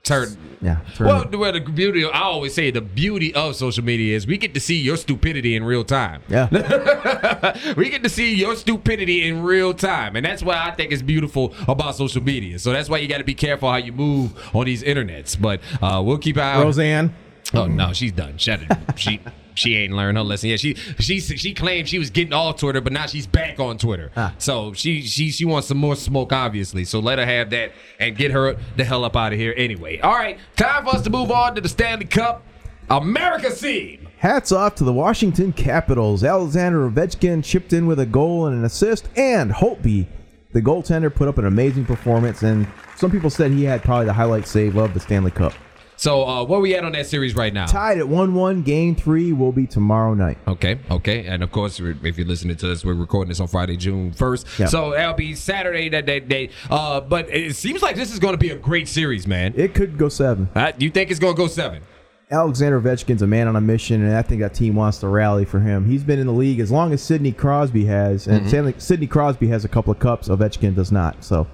Turn. 0.04 0.38
Yeah. 0.62 0.80
Turn 0.96 1.08
Well, 1.08 1.26
the, 1.26 1.38
well, 1.38 1.54
the 1.54 1.62
beauty, 1.62 2.06
I 2.06 2.22
always 2.24 2.54
say 2.54 2.72
the 2.72 2.82
beauty 2.82 3.34
of 3.34 3.56
social 3.56 3.84
media 3.84 4.16
is 4.18 4.28
we 4.28 4.38
get 4.38 4.54
to 4.54 4.60
see 4.60 4.78
your 4.78 4.98
stupidity 4.98 5.56
in 5.56 5.64
real 5.64 5.86
time. 5.86 6.22
yeah. 6.28 6.50
we 7.78 7.90
get 7.90 8.04
to 8.04 8.10
see 8.10 8.34
your 8.36 8.56
stupidity 8.56 9.26
in 9.28 9.44
real 9.44 9.74
time. 9.74 10.18
And 10.18 10.26
that's 10.26 10.44
why 10.44 10.62
I 10.62 10.72
think 10.72 10.92
it's 10.92 11.02
beautiful 11.02 11.54
about 11.70 11.96
social 11.96 12.22
media. 12.22 12.60
So 12.60 12.74
that's 12.74 12.90
why 12.90 12.98
you 12.98 13.08
got 13.08 13.20
to 13.20 13.24
be 13.24 13.34
careful 13.34 13.70
how 13.72 13.78
you 13.78 13.94
move 13.94 14.34
on 14.54 14.66
these 14.66 14.84
internets. 14.84 15.40
But 15.40 15.62
uh, 15.82 16.02
we'll 16.04 16.18
keep 16.18 16.38
our 16.38 16.44
eye 16.60 16.64
Roseanne. 16.64 17.14
Oh 17.54 17.66
no, 17.68 17.94
she's 17.94 18.12
done. 18.12 18.38
Shut 18.38 18.62
it. 18.62 18.72
She 18.98 19.20
she 19.56 19.76
ain't 19.76 19.94
learned 19.94 20.18
her 20.18 20.24
lesson. 20.24 20.50
yet. 20.50 20.60
she 20.60 20.76
she 21.00 21.20
she 21.20 21.54
claimed 21.54 21.88
she 21.88 22.00
was 22.00 22.10
getting 22.10 22.34
off 22.34 22.58
Twitter, 22.58 22.82
but 22.82 22.94
now 22.94 23.06
she's 23.06 23.28
back 23.28 23.60
on 23.60 23.78
Twitter. 23.78 24.12
Ah. 24.16 24.34
So 24.38 24.74
she 24.74 25.02
she 25.02 25.30
she 25.32 25.46
wants 25.46 25.68
some 25.68 25.78
more 25.78 25.96
smoke, 25.96 26.32
obviously. 26.34 26.86
So 26.86 27.00
let 27.00 27.20
her 27.20 27.26
have 27.26 27.50
that 27.52 27.72
and 28.00 28.16
get 28.16 28.32
her 28.32 28.58
the 28.78 28.84
hell 28.84 29.04
up 29.06 29.16
out 29.16 29.34
of 29.34 29.40
here 29.40 29.54
anyway. 29.58 30.00
All 30.00 30.14
right, 30.14 30.40
time 30.56 30.86
for 30.86 30.96
us 30.96 31.02
to 31.04 31.10
move 31.10 31.32
on 31.32 31.56
to 31.56 31.62
the 31.62 31.70
Stanley 31.70 32.06
Cup. 32.06 32.44
America 32.90 33.50
scene. 33.52 34.08
Hats 34.18 34.52
off 34.52 34.76
to 34.76 34.84
the 34.84 34.94
Washington 34.94 35.54
Capitals. 35.54 36.24
Alexander 36.24 36.90
Ovechkin 36.90 37.44
chipped 37.44 37.72
in 37.74 37.88
with 37.88 38.00
a 38.00 38.06
goal 38.06 38.46
and 38.46 38.58
an 38.58 38.66
assist, 38.66 39.08
and 39.16 39.52
Holtby, 39.52 40.08
the 40.52 40.62
goaltender, 40.62 41.14
put 41.14 41.28
up 41.28 41.38
an 41.38 41.46
amazing 41.46 41.86
performance. 41.86 42.44
And 42.44 42.68
some 42.98 43.10
people 43.10 43.30
said 43.30 43.52
he 43.52 43.64
had 43.64 43.84
probably 43.84 44.06
the 44.06 44.14
highlight 44.14 44.48
save 44.48 44.76
of 44.76 44.94
the 44.94 45.00
Stanley 45.00 45.32
Cup. 45.32 45.54
So 45.96 46.28
uh, 46.28 46.44
where 46.44 46.60
we 46.60 46.76
at 46.76 46.84
on 46.84 46.92
that 46.94 47.06
series 47.08 47.36
right 47.36 47.54
now? 47.54 47.66
Tied 47.66 47.98
at 48.00 48.08
1 48.08 48.34
1. 48.34 48.62
Game 48.64 48.96
three 48.96 49.32
will 49.34 49.52
be 49.52 49.68
tomorrow 49.68 50.14
night. 50.14 50.38
Okay, 50.48 50.80
okay, 50.92 51.26
and 51.26 51.44
of 51.44 51.52
course, 51.52 51.80
if 51.80 52.18
you're 52.18 52.28
listening 52.28 52.56
to 52.58 52.72
us, 52.72 52.84
we're 52.84 52.94
recording 52.94 53.30
this 53.30 53.40
on 53.40 53.48
Friday, 53.48 53.78
June 53.78 54.12
first. 54.12 54.48
Yeah. 54.60 54.66
So 54.66 54.92
that'll 54.92 55.14
be 55.14 55.36
Saturday 55.36 55.90
that 55.90 56.06
that 56.08 56.28
day. 56.28 56.50
Uh, 56.70 57.00
but 57.02 57.30
it 57.30 57.56
seems 57.56 57.82
like 57.82 57.96
this 57.96 58.12
is 58.12 58.20
going 58.20 58.34
to 58.34 58.38
be 58.40 58.50
a 58.50 58.58
great 58.58 58.88
series, 58.88 59.28
man. 59.28 59.54
It 59.56 59.74
could 59.74 59.98
go 59.98 60.10
seven. 60.10 60.50
Uh, 60.56 60.72
you 60.78 60.90
think 60.90 61.12
it's 61.12 61.20
going 61.20 61.36
to 61.36 61.38
go 61.42 61.48
seven? 61.48 61.84
Alexander 62.32 62.82
Ovechkin's 62.82 63.22
a 63.22 63.28
man 63.28 63.48
on 63.48 63.56
a 63.56 63.62
mission, 63.62 64.04
and 64.04 64.16
I 64.16 64.24
think 64.24 64.42
that 64.42 64.56
team 64.56 64.76
wants 64.76 64.98
to 65.00 65.08
rally 65.08 65.46
for 65.46 65.60
him. 65.60 65.86
He's 65.88 66.04
been 66.04 66.18
in 66.18 66.26
the 66.26 66.34
league 66.34 66.60
as 66.60 66.72
long 66.72 66.92
as 66.92 67.04
Sidney 67.04 67.32
Crosby 67.32 67.86
has, 67.86 68.28
and 68.28 68.48
Stanley- 68.48 68.74
Sidney 68.80 69.06
Crosby 69.06 69.48
has 69.50 69.64
a 69.66 69.68
couple 69.68 69.92
of 69.94 70.00
cups. 70.00 70.30
Ovechkin 70.30 70.74
does 70.74 70.92
not. 70.92 71.24
So 71.24 71.46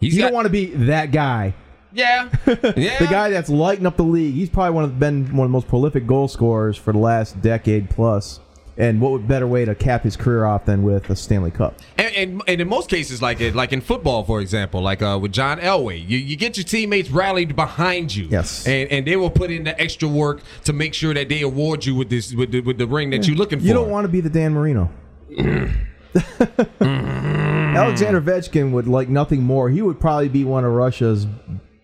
He's 0.00 0.14
you 0.14 0.20
got- 0.20 0.28
don't 0.28 0.34
want 0.34 0.44
to 0.46 0.50
be 0.50 0.66
that 0.86 1.10
guy. 1.10 1.54
Yeah, 1.92 2.28
yeah. 2.46 2.98
The 2.98 3.08
guy 3.10 3.30
that's 3.30 3.48
lighting 3.48 3.86
up 3.86 3.96
the 3.96 4.04
league. 4.04 4.34
He's 4.34 4.50
probably 4.50 4.72
one 4.74 4.84
of 4.84 4.98
been 4.98 5.34
one 5.36 5.46
of 5.46 5.50
the 5.50 5.52
most 5.52 5.68
prolific 5.68 6.06
goal 6.06 6.28
scorers 6.28 6.76
for 6.76 6.92
the 6.92 6.98
last 6.98 7.40
decade 7.40 7.90
plus. 7.90 8.40
And 8.76 9.00
what 9.00 9.26
better 9.26 9.46
way 9.48 9.64
to 9.64 9.74
cap 9.74 10.04
his 10.04 10.16
career 10.16 10.44
off 10.44 10.64
than 10.66 10.84
with 10.84 11.10
a 11.10 11.16
Stanley 11.16 11.50
Cup? 11.50 11.74
And, 11.96 12.14
and, 12.14 12.42
and 12.46 12.60
in 12.60 12.68
most 12.68 12.88
cases, 12.88 13.20
like 13.20 13.40
it, 13.40 13.56
like 13.56 13.72
in 13.72 13.80
football, 13.80 14.22
for 14.22 14.40
example, 14.40 14.80
like 14.80 15.02
uh, 15.02 15.18
with 15.20 15.32
John 15.32 15.58
Elway, 15.58 15.98
you, 16.08 16.16
you 16.16 16.36
get 16.36 16.56
your 16.56 16.62
teammates 16.62 17.10
rallied 17.10 17.56
behind 17.56 18.14
you, 18.14 18.28
Yes. 18.30 18.68
and, 18.68 18.88
and 18.92 19.04
they 19.04 19.16
will 19.16 19.30
put 19.30 19.50
in 19.50 19.64
the 19.64 19.80
extra 19.80 20.06
work 20.06 20.42
to 20.62 20.72
make 20.72 20.94
sure 20.94 21.12
that 21.12 21.28
they 21.28 21.40
award 21.42 21.86
you 21.86 21.96
with 21.96 22.08
this 22.08 22.32
with 22.32 22.52
the, 22.52 22.60
with 22.60 22.78
the 22.78 22.86
ring 22.86 23.10
that 23.10 23.26
you're 23.26 23.36
looking 23.36 23.58
for. 23.58 23.66
You 23.66 23.72
don't 23.74 23.90
want 23.90 24.04
to 24.04 24.08
be 24.08 24.20
the 24.20 24.30
Dan 24.30 24.54
Marino. 24.54 24.90
Alexander 26.80 28.20
Ovechkin 28.20 28.70
would 28.72 28.86
like 28.86 29.08
nothing 29.08 29.42
more. 29.42 29.70
He 29.70 29.82
would 29.82 29.98
probably 30.00 30.28
be 30.28 30.44
one 30.44 30.64
of 30.64 30.72
Russia's 30.72 31.26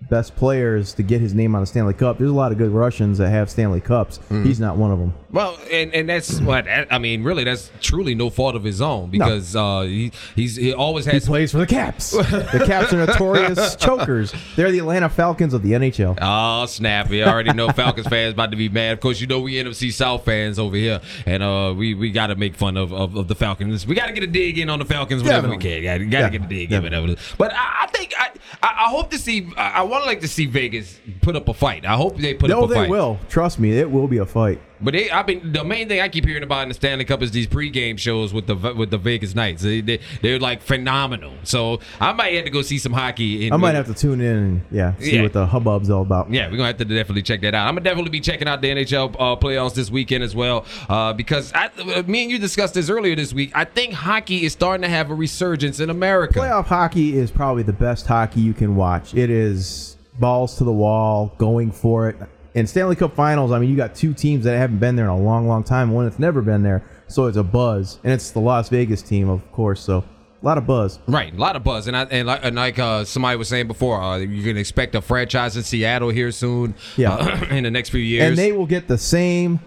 best 0.08 0.36
players 0.36 0.92
to 0.94 1.02
get 1.02 1.20
his 1.20 1.34
name 1.34 1.54
on 1.54 1.62
a 1.62 1.66
Stanley 1.66 1.94
Cup. 1.94 2.18
There's 2.18 2.30
a 2.30 2.34
lot 2.34 2.52
of 2.52 2.58
good 2.58 2.70
Russians 2.70 3.18
that 3.18 3.30
have 3.30 3.50
Stanley 3.50 3.80
Cups. 3.80 4.18
Mm. 4.30 4.44
He's 4.44 4.60
not 4.60 4.76
one 4.76 4.90
of 4.90 4.98
them. 4.98 5.14
Well, 5.30 5.58
and, 5.72 5.92
and 5.92 6.08
that's 6.08 6.40
what 6.40 6.66
I 6.68 6.98
mean. 6.98 7.24
Really, 7.24 7.42
that's 7.42 7.70
truly 7.80 8.14
no 8.14 8.30
fault 8.30 8.54
of 8.54 8.62
his 8.62 8.80
own 8.80 9.10
because 9.10 9.56
uh, 9.56 9.80
he 9.80 10.12
he's 10.36 10.54
he 10.54 10.72
always 10.72 11.06
He 11.06 11.18
plays 11.18 11.50
for 11.50 11.58
the 11.58 11.66
Caps. 11.66 12.12
the 12.12 12.62
Caps 12.66 12.92
are 12.92 13.04
notorious 13.04 13.74
chokers. 13.80 14.32
They're 14.54 14.70
the 14.70 14.78
Atlanta 14.78 15.08
Falcons 15.08 15.52
of 15.52 15.62
the 15.62 15.72
NHL. 15.72 16.18
Oh 16.22 16.66
snap! 16.66 17.10
We 17.10 17.24
already 17.24 17.52
know 17.52 17.68
Falcons 17.70 18.06
fans 18.06 18.34
about 18.34 18.52
to 18.52 18.56
be 18.56 18.68
mad. 18.68 18.92
Of 18.92 19.00
course, 19.00 19.20
you 19.20 19.26
know 19.26 19.40
we 19.40 19.54
NFC 19.54 19.92
South 19.92 20.24
fans 20.24 20.60
over 20.60 20.76
here, 20.76 21.00
and 21.26 21.42
uh, 21.42 21.74
we 21.76 21.94
we 21.94 22.12
got 22.12 22.28
to 22.28 22.36
make 22.36 22.54
fun 22.54 22.76
of, 22.76 22.92
of, 22.92 23.16
of 23.16 23.26
the 23.26 23.34
Falcons. 23.34 23.88
We 23.88 23.96
got 23.96 24.06
to 24.06 24.12
get 24.12 24.22
a 24.22 24.28
dig 24.28 24.58
in 24.58 24.70
on 24.70 24.78
the 24.78 24.84
Falcons 24.84 25.24
whenever 25.24 25.48
we 25.48 25.58
can. 25.58 25.82
Got 25.82 25.98
to 25.98 26.06
get 26.30 26.34
a 26.34 26.38
dig 26.46 26.70
in 26.70 26.82
whenever. 26.82 27.16
But 27.38 27.52
I, 27.54 27.82
I 27.82 27.86
think 27.88 28.12
I, 28.16 28.30
I 28.62 28.84
I 28.86 28.88
hope 28.90 29.10
to 29.10 29.18
see. 29.18 29.50
I, 29.56 29.80
I 29.80 29.82
to 30.02 30.06
like 30.06 30.20
to 30.20 30.28
see 30.28 30.46
Vegas 30.46 30.98
put 31.22 31.36
up 31.36 31.48
a 31.48 31.54
fight. 31.54 31.84
I 31.86 31.94
hope 31.94 32.16
they 32.16 32.34
put 32.34 32.50
No, 32.50 32.60
up 32.60 32.64
a 32.64 32.68
they 32.68 32.74
fight. 32.80 32.90
will. 32.90 33.18
Trust 33.28 33.58
me, 33.58 33.78
it 33.78 33.90
will 33.90 34.08
be 34.08 34.18
a 34.18 34.26
fight. 34.26 34.60
But 34.84 34.92
they, 34.94 35.10
I 35.10 35.24
mean, 35.26 35.52
the 35.52 35.64
main 35.64 35.88
thing 35.88 36.00
I 36.00 36.08
keep 36.08 36.26
hearing 36.26 36.42
about 36.42 36.62
in 36.62 36.68
the 36.68 36.74
Stanley 36.74 37.04
Cup 37.04 37.22
is 37.22 37.30
these 37.30 37.46
pregame 37.46 37.98
shows 37.98 38.32
with 38.34 38.46
the 38.46 38.54
with 38.74 38.90
the 38.90 38.98
Vegas 38.98 39.34
Knights. 39.34 39.62
They, 39.62 39.80
they 39.80 39.98
they're 40.22 40.38
like 40.38 40.60
phenomenal. 40.62 41.32
So 41.44 41.80
I 42.00 42.12
might 42.12 42.34
have 42.34 42.44
to 42.44 42.50
go 42.50 42.62
see 42.62 42.78
some 42.78 42.92
hockey. 42.92 43.46
In, 43.46 43.52
I 43.52 43.56
might 43.56 43.74
have 43.74 43.86
to 43.86 43.94
tune 43.94 44.20
in 44.20 44.36
and 44.36 44.62
yeah, 44.70 44.94
see 44.98 45.16
Yeah. 45.16 45.22
what 45.22 45.32
the 45.32 45.46
hubbub's 45.46 45.90
all 45.90 46.02
about. 46.02 46.30
Yeah, 46.30 46.46
we're 46.46 46.58
gonna 46.58 46.66
have 46.68 46.76
to 46.78 46.84
definitely 46.84 47.22
check 47.22 47.40
that 47.40 47.54
out. 47.54 47.66
I'm 47.66 47.74
gonna 47.74 47.84
definitely 47.84 48.10
be 48.10 48.20
checking 48.20 48.46
out 48.46 48.60
the 48.60 48.68
NHL 48.68 49.14
uh, 49.18 49.36
playoffs 49.36 49.74
this 49.74 49.90
weekend 49.90 50.22
as 50.22 50.36
well, 50.36 50.64
uh, 50.88 51.12
because 51.14 51.52
I, 51.54 51.66
uh, 51.66 52.02
me 52.06 52.22
and 52.24 52.30
you 52.30 52.38
discussed 52.38 52.74
this 52.74 52.90
earlier 52.90 53.16
this 53.16 53.32
week. 53.32 53.52
I 53.54 53.64
think 53.64 53.94
hockey 53.94 54.44
is 54.44 54.52
starting 54.52 54.82
to 54.82 54.88
have 54.88 55.10
a 55.10 55.14
resurgence 55.14 55.80
in 55.80 55.90
America. 55.90 56.38
Playoff 56.38 56.66
hockey 56.66 57.16
is 57.16 57.30
probably 57.30 57.62
the 57.62 57.72
best 57.72 58.06
hockey 58.06 58.40
you 58.40 58.52
can 58.54 58.76
watch. 58.76 59.14
It 59.14 59.30
is 59.30 59.96
balls 60.18 60.56
to 60.58 60.64
the 60.64 60.72
wall, 60.72 61.32
going 61.38 61.72
for 61.72 62.08
it. 62.08 62.16
In 62.54 62.68
Stanley 62.68 62.94
Cup 62.94 63.16
Finals, 63.16 63.50
I 63.50 63.58
mean, 63.58 63.68
you 63.68 63.76
got 63.76 63.96
two 63.96 64.14
teams 64.14 64.44
that 64.44 64.56
haven't 64.56 64.78
been 64.78 64.94
there 64.94 65.06
in 65.06 65.10
a 65.10 65.18
long, 65.18 65.48
long 65.48 65.64
time. 65.64 65.90
One 65.90 66.04
that's 66.04 66.20
never 66.20 66.40
been 66.40 66.62
there, 66.62 66.84
so 67.08 67.26
it's 67.26 67.36
a 67.36 67.42
buzz, 67.42 67.98
and 68.04 68.12
it's 68.12 68.30
the 68.30 68.38
Las 68.38 68.68
Vegas 68.68 69.02
team, 69.02 69.28
of 69.28 69.50
course. 69.50 69.80
So 69.80 69.98
a 69.98 70.44
lot 70.44 70.56
of 70.56 70.64
buzz. 70.64 71.00
Right, 71.08 71.34
a 71.34 71.36
lot 71.36 71.56
of 71.56 71.64
buzz, 71.64 71.88
and 71.88 71.96
I, 71.96 72.04
and 72.04 72.28
like, 72.28 72.40
and 72.44 72.54
like 72.54 72.78
uh, 72.78 73.04
somebody 73.04 73.36
was 73.36 73.48
saying 73.48 73.66
before, 73.66 74.00
uh, 74.00 74.18
you 74.18 74.44
can 74.44 74.56
expect 74.56 74.94
a 74.94 75.00
franchise 75.02 75.56
in 75.56 75.64
Seattle 75.64 76.10
here 76.10 76.30
soon. 76.30 76.76
Yeah. 76.96 77.14
uh, 77.14 77.46
in 77.50 77.64
the 77.64 77.72
next 77.72 77.88
few 77.88 78.00
years. 78.00 78.28
and 78.28 78.38
they 78.38 78.52
will 78.52 78.66
get 78.66 78.86
the 78.86 78.98
same 78.98 79.58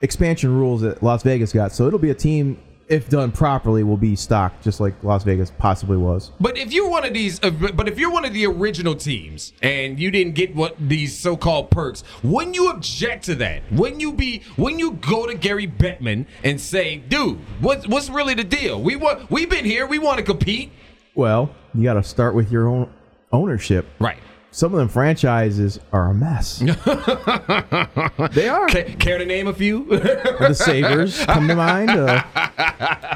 expansion 0.00 0.52
rules 0.52 0.80
that 0.80 1.02
Las 1.04 1.22
Vegas 1.22 1.52
got. 1.52 1.70
So 1.70 1.86
it'll 1.86 1.98
be 2.00 2.10
a 2.10 2.14
team, 2.14 2.58
if 2.90 3.08
done 3.08 3.30
properly, 3.30 3.84
will 3.84 3.96
be 3.96 4.16
stocked 4.16 4.64
just 4.64 4.80
like 4.80 4.92
Las 5.04 5.22
Vegas 5.22 5.52
possibly 5.58 5.96
was. 5.96 6.32
But 6.40 6.58
if 6.58 6.72
you're 6.72 6.90
one 6.90 7.04
of 7.04 7.14
these, 7.14 7.42
uh, 7.42 7.50
but 7.50 7.88
if 7.88 7.98
you're 7.98 8.10
one 8.10 8.24
of 8.24 8.34
the 8.34 8.44
original 8.46 8.96
teams 8.96 9.52
and 9.62 9.98
you 9.98 10.10
didn't 10.10 10.34
get 10.34 10.54
what 10.54 10.76
these 10.78 11.16
so-called 11.16 11.70
perks, 11.70 12.02
wouldn't 12.24 12.56
you 12.56 12.68
object 12.68 13.24
to 13.26 13.36
that? 13.36 13.62
Wouldn't 13.70 14.00
you 14.00 14.12
be? 14.12 14.42
Wouldn't 14.56 14.80
you 14.80 14.92
go 14.92 15.26
to 15.26 15.34
Gary 15.34 15.68
Bettman 15.68 16.26
and 16.42 16.60
say, 16.60 16.96
"Dude, 16.96 17.38
what's 17.60 17.86
what's 17.86 18.10
really 18.10 18.34
the 18.34 18.44
deal? 18.44 18.82
We 18.82 18.96
want, 18.96 19.30
we've 19.30 19.48
been 19.48 19.64
here, 19.64 19.86
we 19.86 20.00
want 20.00 20.18
to 20.18 20.24
compete." 20.24 20.72
Well, 21.14 21.54
you 21.74 21.84
got 21.84 21.94
to 21.94 22.02
start 22.02 22.34
with 22.34 22.50
your 22.50 22.68
own 22.68 22.92
ownership. 23.32 23.86
Right. 24.00 24.18
Some 24.52 24.72
of 24.74 24.78
them 24.80 24.88
franchises 24.88 25.78
are 25.92 26.10
a 26.10 26.14
mess. 26.14 26.58
they 28.32 28.48
are. 28.48 28.66
Ca- 28.68 28.96
care 28.98 29.18
to 29.18 29.24
name 29.24 29.46
a 29.46 29.52
few? 29.54 29.84
The 29.86 30.52
Sabres 30.54 31.24
come 31.26 31.46
to 31.48 31.54
mind. 31.54 31.90
Uh, 31.90 32.22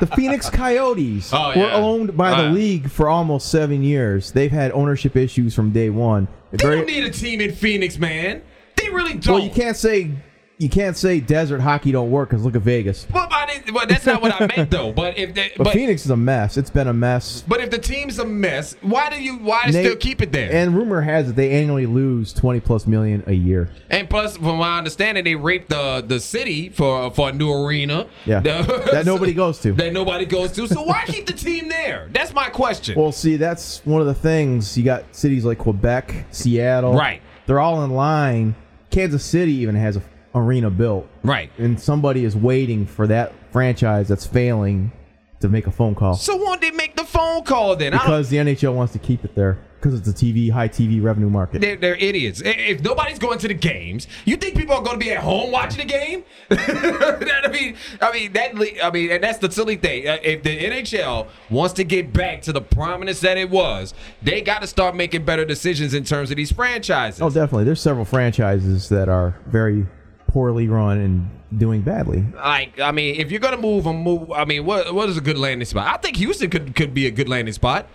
the 0.00 0.06
Phoenix 0.14 0.48
Coyotes 0.48 1.30
Oh, 1.32 1.52
were 1.58 1.70
owned 1.72 2.16
by 2.16 2.30
the 2.40 2.48
Uh. 2.48 2.52
league 2.52 2.88
for 2.90 3.08
almost 3.08 3.50
seven 3.50 3.82
years. 3.82 4.30
They've 4.32 4.50
had 4.52 4.70
ownership 4.72 5.16
issues 5.16 5.54
from 5.54 5.70
day 5.72 5.90
one. 5.90 6.28
they 6.52 6.58
Very- 6.58 6.76
don't 6.78 6.86
need 6.86 7.04
a 7.04 7.10
team 7.10 7.40
in 7.40 7.52
Phoenix, 7.52 7.98
man. 7.98 8.42
They 8.76 8.90
really 8.90 9.14
don't. 9.14 9.34
well, 9.34 9.42
you 9.42 9.50
can't 9.50 9.76
say 9.76 10.10
you 10.58 10.68
can't 10.68 10.96
say 10.96 11.18
desert 11.18 11.60
hockey 11.60 11.90
don't 11.90 12.12
work 12.12 12.30
because 12.30 12.44
look 12.44 12.54
at 12.54 12.62
Vegas. 12.62 13.06
Well, 13.12 13.23
Didn't, 13.58 13.74
well, 13.74 13.86
that's 13.86 14.06
not 14.06 14.20
what 14.22 14.40
I 14.40 14.46
meant 14.56 14.70
though. 14.70 14.92
But 14.92 15.18
if 15.18 15.34
they, 15.34 15.52
But, 15.56 15.64
but 15.64 15.72
Phoenix 15.72 16.04
is 16.04 16.10
a 16.10 16.16
mess. 16.16 16.56
It's 16.56 16.70
been 16.70 16.88
a 16.88 16.92
mess. 16.92 17.42
but 17.46 17.60
if 17.60 17.70
the 17.70 17.78
team's 17.78 18.18
a 18.18 18.24
mess, 18.24 18.76
why 18.82 19.10
do 19.10 19.22
you 19.22 19.36
why 19.38 19.70
They- 19.70 19.84
still 19.84 19.96
keep 19.96 20.20
it 20.22 20.32
there? 20.32 20.50
And 20.52 20.74
rumor 20.74 21.00
has 21.00 21.30
it 21.30 21.36
they 21.36 21.50
annually 21.52 21.86
lose 21.86 22.32
twenty 22.32 22.60
plus 22.60 22.86
million 22.86 23.22
a 23.26 23.32
year. 23.32 23.68
And 23.90 24.08
plus, 24.10 24.36
from 24.36 24.58
my 24.58 24.78
understanding, 24.78 25.24
they 25.24 25.34
raped 25.34 25.68
the 25.70 26.02
the 26.06 26.20
city 26.20 26.68
for 26.68 27.10
for 27.10 27.30
a 27.30 27.32
new 27.32 27.52
arena. 27.52 28.06
Yeah. 28.26 28.40
The- 28.40 28.84
That 28.94 29.06
nobody 29.06 29.32
goes 29.34 29.58
to. 29.60 29.72
That 29.72 29.92
nobody 29.92 30.24
goes 30.26 30.52
to. 30.52 30.66
So 30.68 30.82
why 30.82 31.04
keep 31.06 31.26
the 31.26 31.32
team 31.32 31.68
there? 31.68 32.08
That's 32.12 32.32
my 32.32 32.48
question. 32.48 32.98
Well, 32.98 33.12
see, 33.12 33.36
that's 33.36 33.84
one 33.84 34.00
of 34.00 34.06
the 34.06 34.14
things. 34.14 34.76
You 34.78 34.84
got 34.84 35.04
cities 35.14 35.44
like 35.44 35.58
Quebec, 35.58 36.26
Seattle. 36.30 36.94
Right. 36.94 37.20
They're 37.46 37.60
all 37.60 37.82
in 37.84 37.90
line. 37.90 38.54
Kansas 38.90 39.24
City 39.24 39.52
even 39.54 39.74
has 39.74 39.96
a 39.96 40.02
arena 40.36 40.70
built. 40.70 41.08
right. 41.22 41.50
And 41.58 41.78
somebody 41.80 42.24
is 42.24 42.34
waiting 42.36 42.86
for 42.86 43.06
that 43.08 43.32
franchise 43.54 44.08
that's 44.08 44.26
failing 44.26 44.90
to 45.38 45.48
make 45.48 45.68
a 45.68 45.70
phone 45.70 45.94
call. 45.94 46.14
So 46.14 46.34
won't 46.36 46.60
they 46.60 46.72
make 46.72 46.96
the 46.96 47.04
phone 47.04 47.44
call 47.44 47.76
then? 47.76 47.92
Because 47.92 48.28
the 48.28 48.38
NHL 48.38 48.74
wants 48.74 48.92
to 48.94 48.98
keep 48.98 49.24
it 49.24 49.36
there. 49.36 49.58
Because 49.78 49.96
it's 49.96 50.08
a 50.08 50.12
TV, 50.24 50.50
high 50.50 50.68
TV 50.68 51.00
revenue 51.00 51.28
market. 51.30 51.60
they're, 51.60 51.76
they're 51.76 51.94
idiots. 51.96 52.42
If 52.44 52.82
nobody's 52.82 53.18
going 53.20 53.38
to 53.38 53.46
the 53.48 53.54
games, 53.54 54.08
you 54.24 54.36
think 54.36 54.56
people 54.56 54.74
are 54.74 54.82
going 54.82 54.98
to 54.98 55.04
be 55.04 55.12
at 55.12 55.22
home 55.22 55.52
watching 55.52 55.86
the 55.86 55.92
game? 55.92 56.24
I 56.50 57.48
mean, 57.52 57.76
I 58.00 58.10
mean 58.12 58.32
that. 58.32 58.56
I 58.82 58.90
mean, 58.90 59.10
and 59.12 59.22
that's 59.22 59.38
the 59.38 59.50
silly 59.50 59.76
thing. 59.76 60.08
Uh, 60.08 60.16
If 60.22 60.42
the 60.42 60.58
NHL 60.58 61.28
wants 61.50 61.74
to 61.74 61.84
get 61.84 62.12
back 62.12 62.40
to 62.42 62.52
the 62.52 62.62
prominence 62.62 63.20
that 63.20 63.36
it 63.36 63.50
was, 63.50 63.94
they 64.22 64.40
got 64.40 64.62
to 64.62 64.66
start 64.66 64.96
making 64.96 65.24
better 65.26 65.44
decisions 65.44 65.94
in 65.94 66.02
terms 66.02 66.30
of 66.30 66.38
these 66.38 66.50
franchises. 66.50 67.20
Oh, 67.20 67.28
definitely. 67.28 67.64
There's 67.64 67.82
several 67.82 68.06
franchises 68.06 68.88
that 68.88 69.08
are 69.10 69.36
very 69.46 69.86
poorly 70.34 70.66
run 70.68 70.98
and 70.98 71.30
doing 71.56 71.80
badly. 71.80 72.24
Like, 72.34 72.80
I 72.80 72.90
mean, 72.90 73.14
if 73.14 73.30
you're 73.30 73.40
gonna 73.40 73.56
move 73.56 73.84
them, 73.84 73.98
move. 74.02 74.32
I 74.32 74.44
mean, 74.44 74.66
what 74.66 74.92
what 74.92 75.08
is 75.08 75.16
a 75.16 75.20
good 75.20 75.38
landing 75.38 75.64
spot? 75.64 75.86
I 75.86 75.96
think 75.96 76.16
Houston 76.16 76.50
could 76.50 76.74
could 76.74 76.92
be 76.92 77.06
a 77.06 77.10
good 77.12 77.28
landing 77.28 77.54
spot 77.54 77.86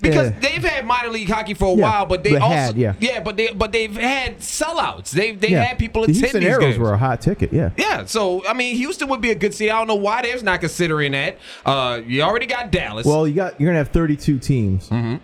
because 0.00 0.30
Yeah. 0.30 0.38
they've 0.38 0.62
had 0.64 0.86
minor 0.86 1.08
league 1.08 1.28
hockey 1.28 1.54
for 1.54 1.72
a 1.74 1.76
Yeah, 1.76 1.82
while, 1.90 2.06
but 2.06 2.22
they 2.22 2.30
they 2.32 2.36
also 2.36 2.54
had, 2.54 2.76
yeah. 2.76 3.20
but 3.20 3.36
they 3.36 3.48
but 3.52 3.72
they've 3.72 3.96
had 3.96 4.38
sellouts. 4.38 5.10
They've 5.10 5.38
they 5.40 5.48
yeah. 5.48 5.64
had 5.64 5.78
people 5.78 6.02
the 6.06 6.12
attend 6.12 6.20
Houston 6.20 6.40
these 6.44 6.50
Aeros 6.52 6.60
games. 6.60 6.78
were 6.78 6.92
a 6.92 6.98
hot 6.98 7.20
ticket. 7.20 7.52
Yeah. 7.52 7.70
yeah, 7.76 8.04
so 8.04 8.46
I 8.46 8.52
mean, 8.52 8.76
Houston 8.76 9.08
would 9.08 9.20
be 9.20 9.32
a 9.32 9.34
good 9.34 9.52
city. 9.52 9.68
I 9.70 9.78
don't 9.78 9.88
know 9.88 9.94
why 9.96 10.22
they're 10.22 10.40
not 10.42 10.60
considering 10.60 11.10
that. 11.12 11.38
Uh, 11.64 12.00
you 12.06 12.22
already 12.22 12.46
got 12.46 12.70
Dallas. 12.70 13.04
Well, 13.04 13.26
you 13.26 13.34
got 13.34 13.60
you're 13.60 13.68
gonna 13.68 13.78
have 13.78 13.88
32 13.88 14.38
teams. 14.38 14.88
Mm-hmm. 14.88 15.16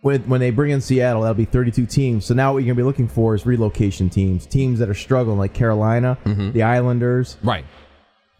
When 0.00 0.22
when 0.28 0.40
they 0.40 0.50
bring 0.50 0.70
in 0.70 0.80
Seattle, 0.80 1.22
that'll 1.22 1.34
be 1.34 1.44
32 1.44 1.86
teams. 1.86 2.24
So 2.24 2.34
now 2.34 2.52
what 2.52 2.58
you're 2.58 2.66
gonna 2.74 2.82
be 2.82 2.86
looking 2.86 3.08
for 3.08 3.34
is 3.34 3.44
relocation 3.44 4.08
teams, 4.08 4.46
teams 4.46 4.78
that 4.78 4.88
are 4.88 4.94
struggling, 4.94 5.38
like 5.38 5.54
Carolina, 5.54 6.16
mm-hmm. 6.24 6.52
the 6.52 6.62
Islanders, 6.62 7.36
right. 7.42 7.64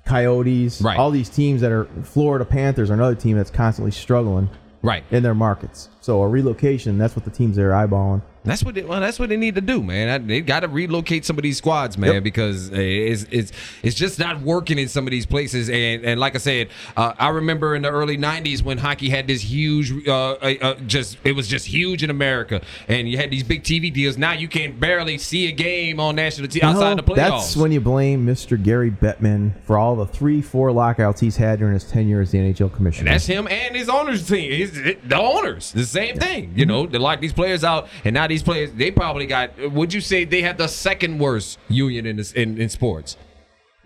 Coyotes, 0.04 0.80
Right. 0.80 0.96
all 0.98 1.10
these 1.10 1.28
teams 1.28 1.60
that 1.60 1.70
are 1.72 1.84
Florida 2.02 2.44
Panthers 2.44 2.90
are 2.90 2.94
another 2.94 3.14
team 3.14 3.36
that's 3.36 3.50
constantly 3.50 3.90
struggling 3.90 4.48
Right. 4.82 5.04
in 5.10 5.22
their 5.22 5.34
markets. 5.34 5.88
So 6.00 6.22
a 6.22 6.28
relocation, 6.28 6.96
that's 6.96 7.14
what 7.16 7.24
the 7.24 7.30
teams 7.30 7.58
are 7.58 7.70
eyeballing. 7.70 8.22
That's 8.48 8.64
what 8.64 8.74
they, 8.74 8.82
well, 8.82 9.00
that's 9.00 9.18
what 9.18 9.28
they 9.28 9.36
need 9.36 9.54
to 9.56 9.60
do, 9.60 9.82
man. 9.82 10.26
They 10.26 10.40
got 10.40 10.60
to 10.60 10.68
relocate 10.68 11.24
some 11.24 11.36
of 11.36 11.42
these 11.42 11.58
squads, 11.58 11.98
man, 11.98 12.14
Yep. 12.14 12.22
because 12.24 12.70
it's 12.72 13.26
it's 13.30 13.52
it's 13.82 13.94
just 13.96 14.18
not 14.18 14.40
working 14.40 14.78
in 14.78 14.88
some 14.88 15.06
of 15.06 15.10
these 15.10 15.26
places. 15.26 15.68
And 15.68 16.04
and 16.04 16.18
like 16.18 16.34
I 16.34 16.38
said, 16.38 16.68
uh, 16.96 17.12
I 17.18 17.28
remember 17.28 17.74
in 17.74 17.82
the 17.82 17.90
early 17.90 18.16
'90s 18.16 18.62
when 18.62 18.78
hockey 18.78 19.10
had 19.10 19.26
this 19.26 19.42
huge, 19.42 20.06
uh, 20.08 20.32
uh, 20.32 20.54
uh, 20.60 20.74
just 20.86 21.18
it 21.24 21.32
was 21.32 21.46
just 21.46 21.66
huge 21.66 22.02
in 22.02 22.10
America, 22.10 22.62
and 22.88 23.08
you 23.08 23.16
had 23.18 23.30
these 23.30 23.44
big 23.44 23.62
TV 23.62 23.92
deals. 23.92 24.16
Now 24.16 24.32
you 24.32 24.48
can 24.48 24.78
barely 24.78 25.18
see 25.18 25.48
a 25.48 25.52
game 25.52 26.00
on 26.00 26.16
national 26.16 26.48
TV 26.48 26.62
outside 26.62 26.98
the 26.98 27.02
playoffs. 27.02 27.16
That's 27.16 27.56
when 27.56 27.72
you 27.72 27.80
blame 27.80 28.26
Mr. 28.26 28.60
Gary 28.62 28.90
Bettman 28.90 29.52
for 29.64 29.76
all 29.78 29.94
the 29.96 30.06
three, 30.06 30.40
four 30.40 30.72
lockouts 30.72 31.20
he's 31.20 31.36
had 31.36 31.58
during 31.58 31.74
his 31.74 31.84
tenure 31.84 32.20
as 32.20 32.30
the 32.30 32.38
NHL 32.38 32.72
commissioner. 32.74 33.10
That's 33.10 33.26
him 33.26 33.46
and 33.48 33.76
his 33.76 33.88
owners 33.88 34.26
team. 34.26 34.50
His, 34.52 34.72
the 34.72 35.18
owners, 35.18 35.72
the 35.72 35.84
same 35.84 36.16
thing. 36.16 36.52
You 36.56 36.66
know, 36.66 36.86
they 36.86 36.98
lock 36.98 37.20
these 37.20 37.32
players 37.32 37.62
out, 37.64 37.88
and 38.04 38.14
now 38.14 38.26
these 38.26 38.37
players, 38.42 38.70
they 38.72 38.90
probably 38.90 39.26
got. 39.26 39.50
Would 39.72 39.92
you 39.92 40.00
say 40.00 40.24
they 40.24 40.42
have 40.42 40.58
the 40.58 40.68
second 40.68 41.18
worst 41.18 41.58
union 41.68 42.06
in 42.06 42.16
this, 42.16 42.32
in, 42.32 42.60
in 42.60 42.68
sports, 42.68 43.16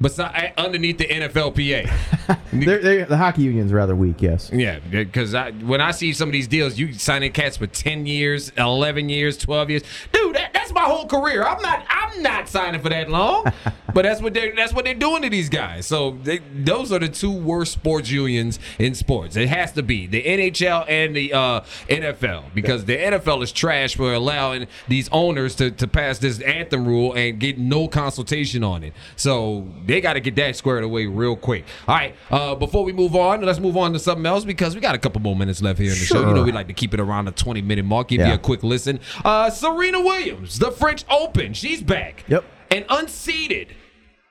besides 0.02 0.52
underneath 0.58 0.98
the 0.98 1.06
NFLPA? 1.06 1.90
They're, 2.52 2.78
they're, 2.80 3.04
the 3.06 3.16
hockey 3.16 3.42
union's 3.42 3.72
rather 3.72 3.96
weak, 3.96 4.20
yes. 4.20 4.50
yeah, 4.52 4.78
because 4.78 5.34
I, 5.34 5.52
when 5.52 5.80
I 5.80 5.90
see 5.90 6.12
some 6.12 6.28
of 6.28 6.34
these 6.34 6.46
deals, 6.46 6.78
you 6.78 6.92
signing 6.92 7.32
cats 7.32 7.56
for 7.56 7.66
ten 7.66 8.04
years, 8.04 8.50
eleven 8.58 9.08
years, 9.08 9.38
twelve 9.38 9.70
years, 9.70 9.82
dude. 10.12 10.36
That, 10.36 10.52
that's 10.52 10.72
my 10.72 10.82
whole 10.82 11.06
career. 11.06 11.42
I'm 11.42 11.60
not. 11.62 11.84
I'm 11.88 12.22
not 12.22 12.48
signing 12.48 12.80
for 12.80 12.90
that 12.90 13.08
long. 13.08 13.44
but 13.94 14.02
that's 14.02 14.20
what 14.20 14.34
they're. 14.34 14.54
That's 14.54 14.72
what 14.72 14.84
they're 14.84 14.94
doing 14.94 15.22
to 15.22 15.30
these 15.30 15.48
guys. 15.48 15.86
So 15.86 16.12
they, 16.22 16.38
those 16.54 16.92
are 16.92 16.98
the 16.98 17.08
two 17.08 17.32
worst 17.32 17.72
sports 17.72 18.10
unions 18.10 18.58
in 18.78 18.94
sports. 18.94 19.36
It 19.36 19.48
has 19.48 19.72
to 19.72 19.82
be 19.82 20.06
the 20.06 20.22
NHL 20.22 20.84
and 20.88 21.14
the 21.16 21.32
uh, 21.32 21.60
NFL 21.88 22.54
because 22.54 22.84
the 22.84 22.96
NFL 22.96 23.42
is 23.42 23.52
trash 23.52 23.96
for 23.96 24.12
allowing 24.12 24.66
these 24.88 25.08
owners 25.10 25.54
to, 25.56 25.70
to 25.70 25.88
pass 25.88 26.18
this 26.18 26.40
anthem 26.40 26.86
rule 26.86 27.12
and 27.14 27.38
get 27.38 27.58
no 27.58 27.88
consultation 27.88 28.64
on 28.64 28.82
it. 28.82 28.92
So 29.16 29.66
they 29.92 30.00
got 30.00 30.14
to 30.14 30.20
get 30.20 30.34
that 30.36 30.56
squared 30.56 30.84
away 30.84 31.04
real 31.04 31.36
quick. 31.36 31.64
All 31.86 31.94
right. 31.94 32.14
Uh, 32.30 32.54
before 32.54 32.82
we 32.82 32.92
move 32.94 33.14
on, 33.14 33.42
let's 33.42 33.60
move 33.60 33.76
on 33.76 33.92
to 33.92 33.98
something 33.98 34.24
else 34.24 34.42
because 34.44 34.74
we 34.74 34.80
got 34.80 34.94
a 34.94 34.98
couple 34.98 35.20
more 35.20 35.36
minutes 35.36 35.60
left 35.60 35.78
here 35.78 35.92
in 35.92 35.98
the 35.98 36.04
show. 36.04 36.26
You 36.26 36.34
know 36.34 36.42
we 36.42 36.50
like 36.50 36.68
to 36.68 36.72
keep 36.72 36.94
it 36.94 37.00
around 37.00 37.26
the 37.26 37.32
20 37.32 37.60
minute 37.60 37.84
mark. 37.84 38.08
Give 38.08 38.26
you 38.26 38.32
a 38.32 38.38
quick 38.38 38.62
listen. 38.62 39.00
Uh, 39.22 39.50
Serena 39.50 40.00
Williams, 40.00 40.58
the 40.58 40.70
French 40.70 41.04
Open, 41.10 41.52
she's 41.52 41.82
back. 41.82 42.24
Yep. 42.28 42.44
And 42.70 42.86
unseated. 42.88 43.68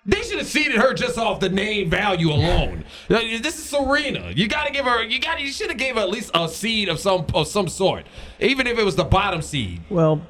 They 0.04 0.24
should 0.24 0.40
have 0.40 0.48
seeded 0.48 0.78
her 0.78 0.96
just 0.96 1.20
off 1.20 1.40
the 1.40 1.50
name 1.50 1.92
value 1.92 2.32
alone. 2.32 2.86
Uh, 3.08 3.20
This 3.40 3.60
is 3.60 3.66
Serena. 3.70 4.32
You 4.36 4.48
got 4.48 4.66
to 4.66 4.74
give 4.74 4.86
her. 4.86 5.04
You 5.04 5.20
got. 5.20 5.40
You 5.40 5.52
should 5.52 5.70
have 5.70 5.78
gave 5.78 5.94
her 5.94 6.02
at 6.02 6.10
least 6.10 6.32
a 6.34 6.50
seed 6.50 6.90
of 6.90 7.00
some 7.00 7.28
of 7.36 7.48
some 7.48 7.68
sort, 7.68 8.08
even 8.40 8.66
if 8.66 8.80
it 8.80 8.84
was 8.84 8.96
the 8.96 9.04
bottom 9.04 9.44
seed. 9.44 9.82
Well, 9.92 10.26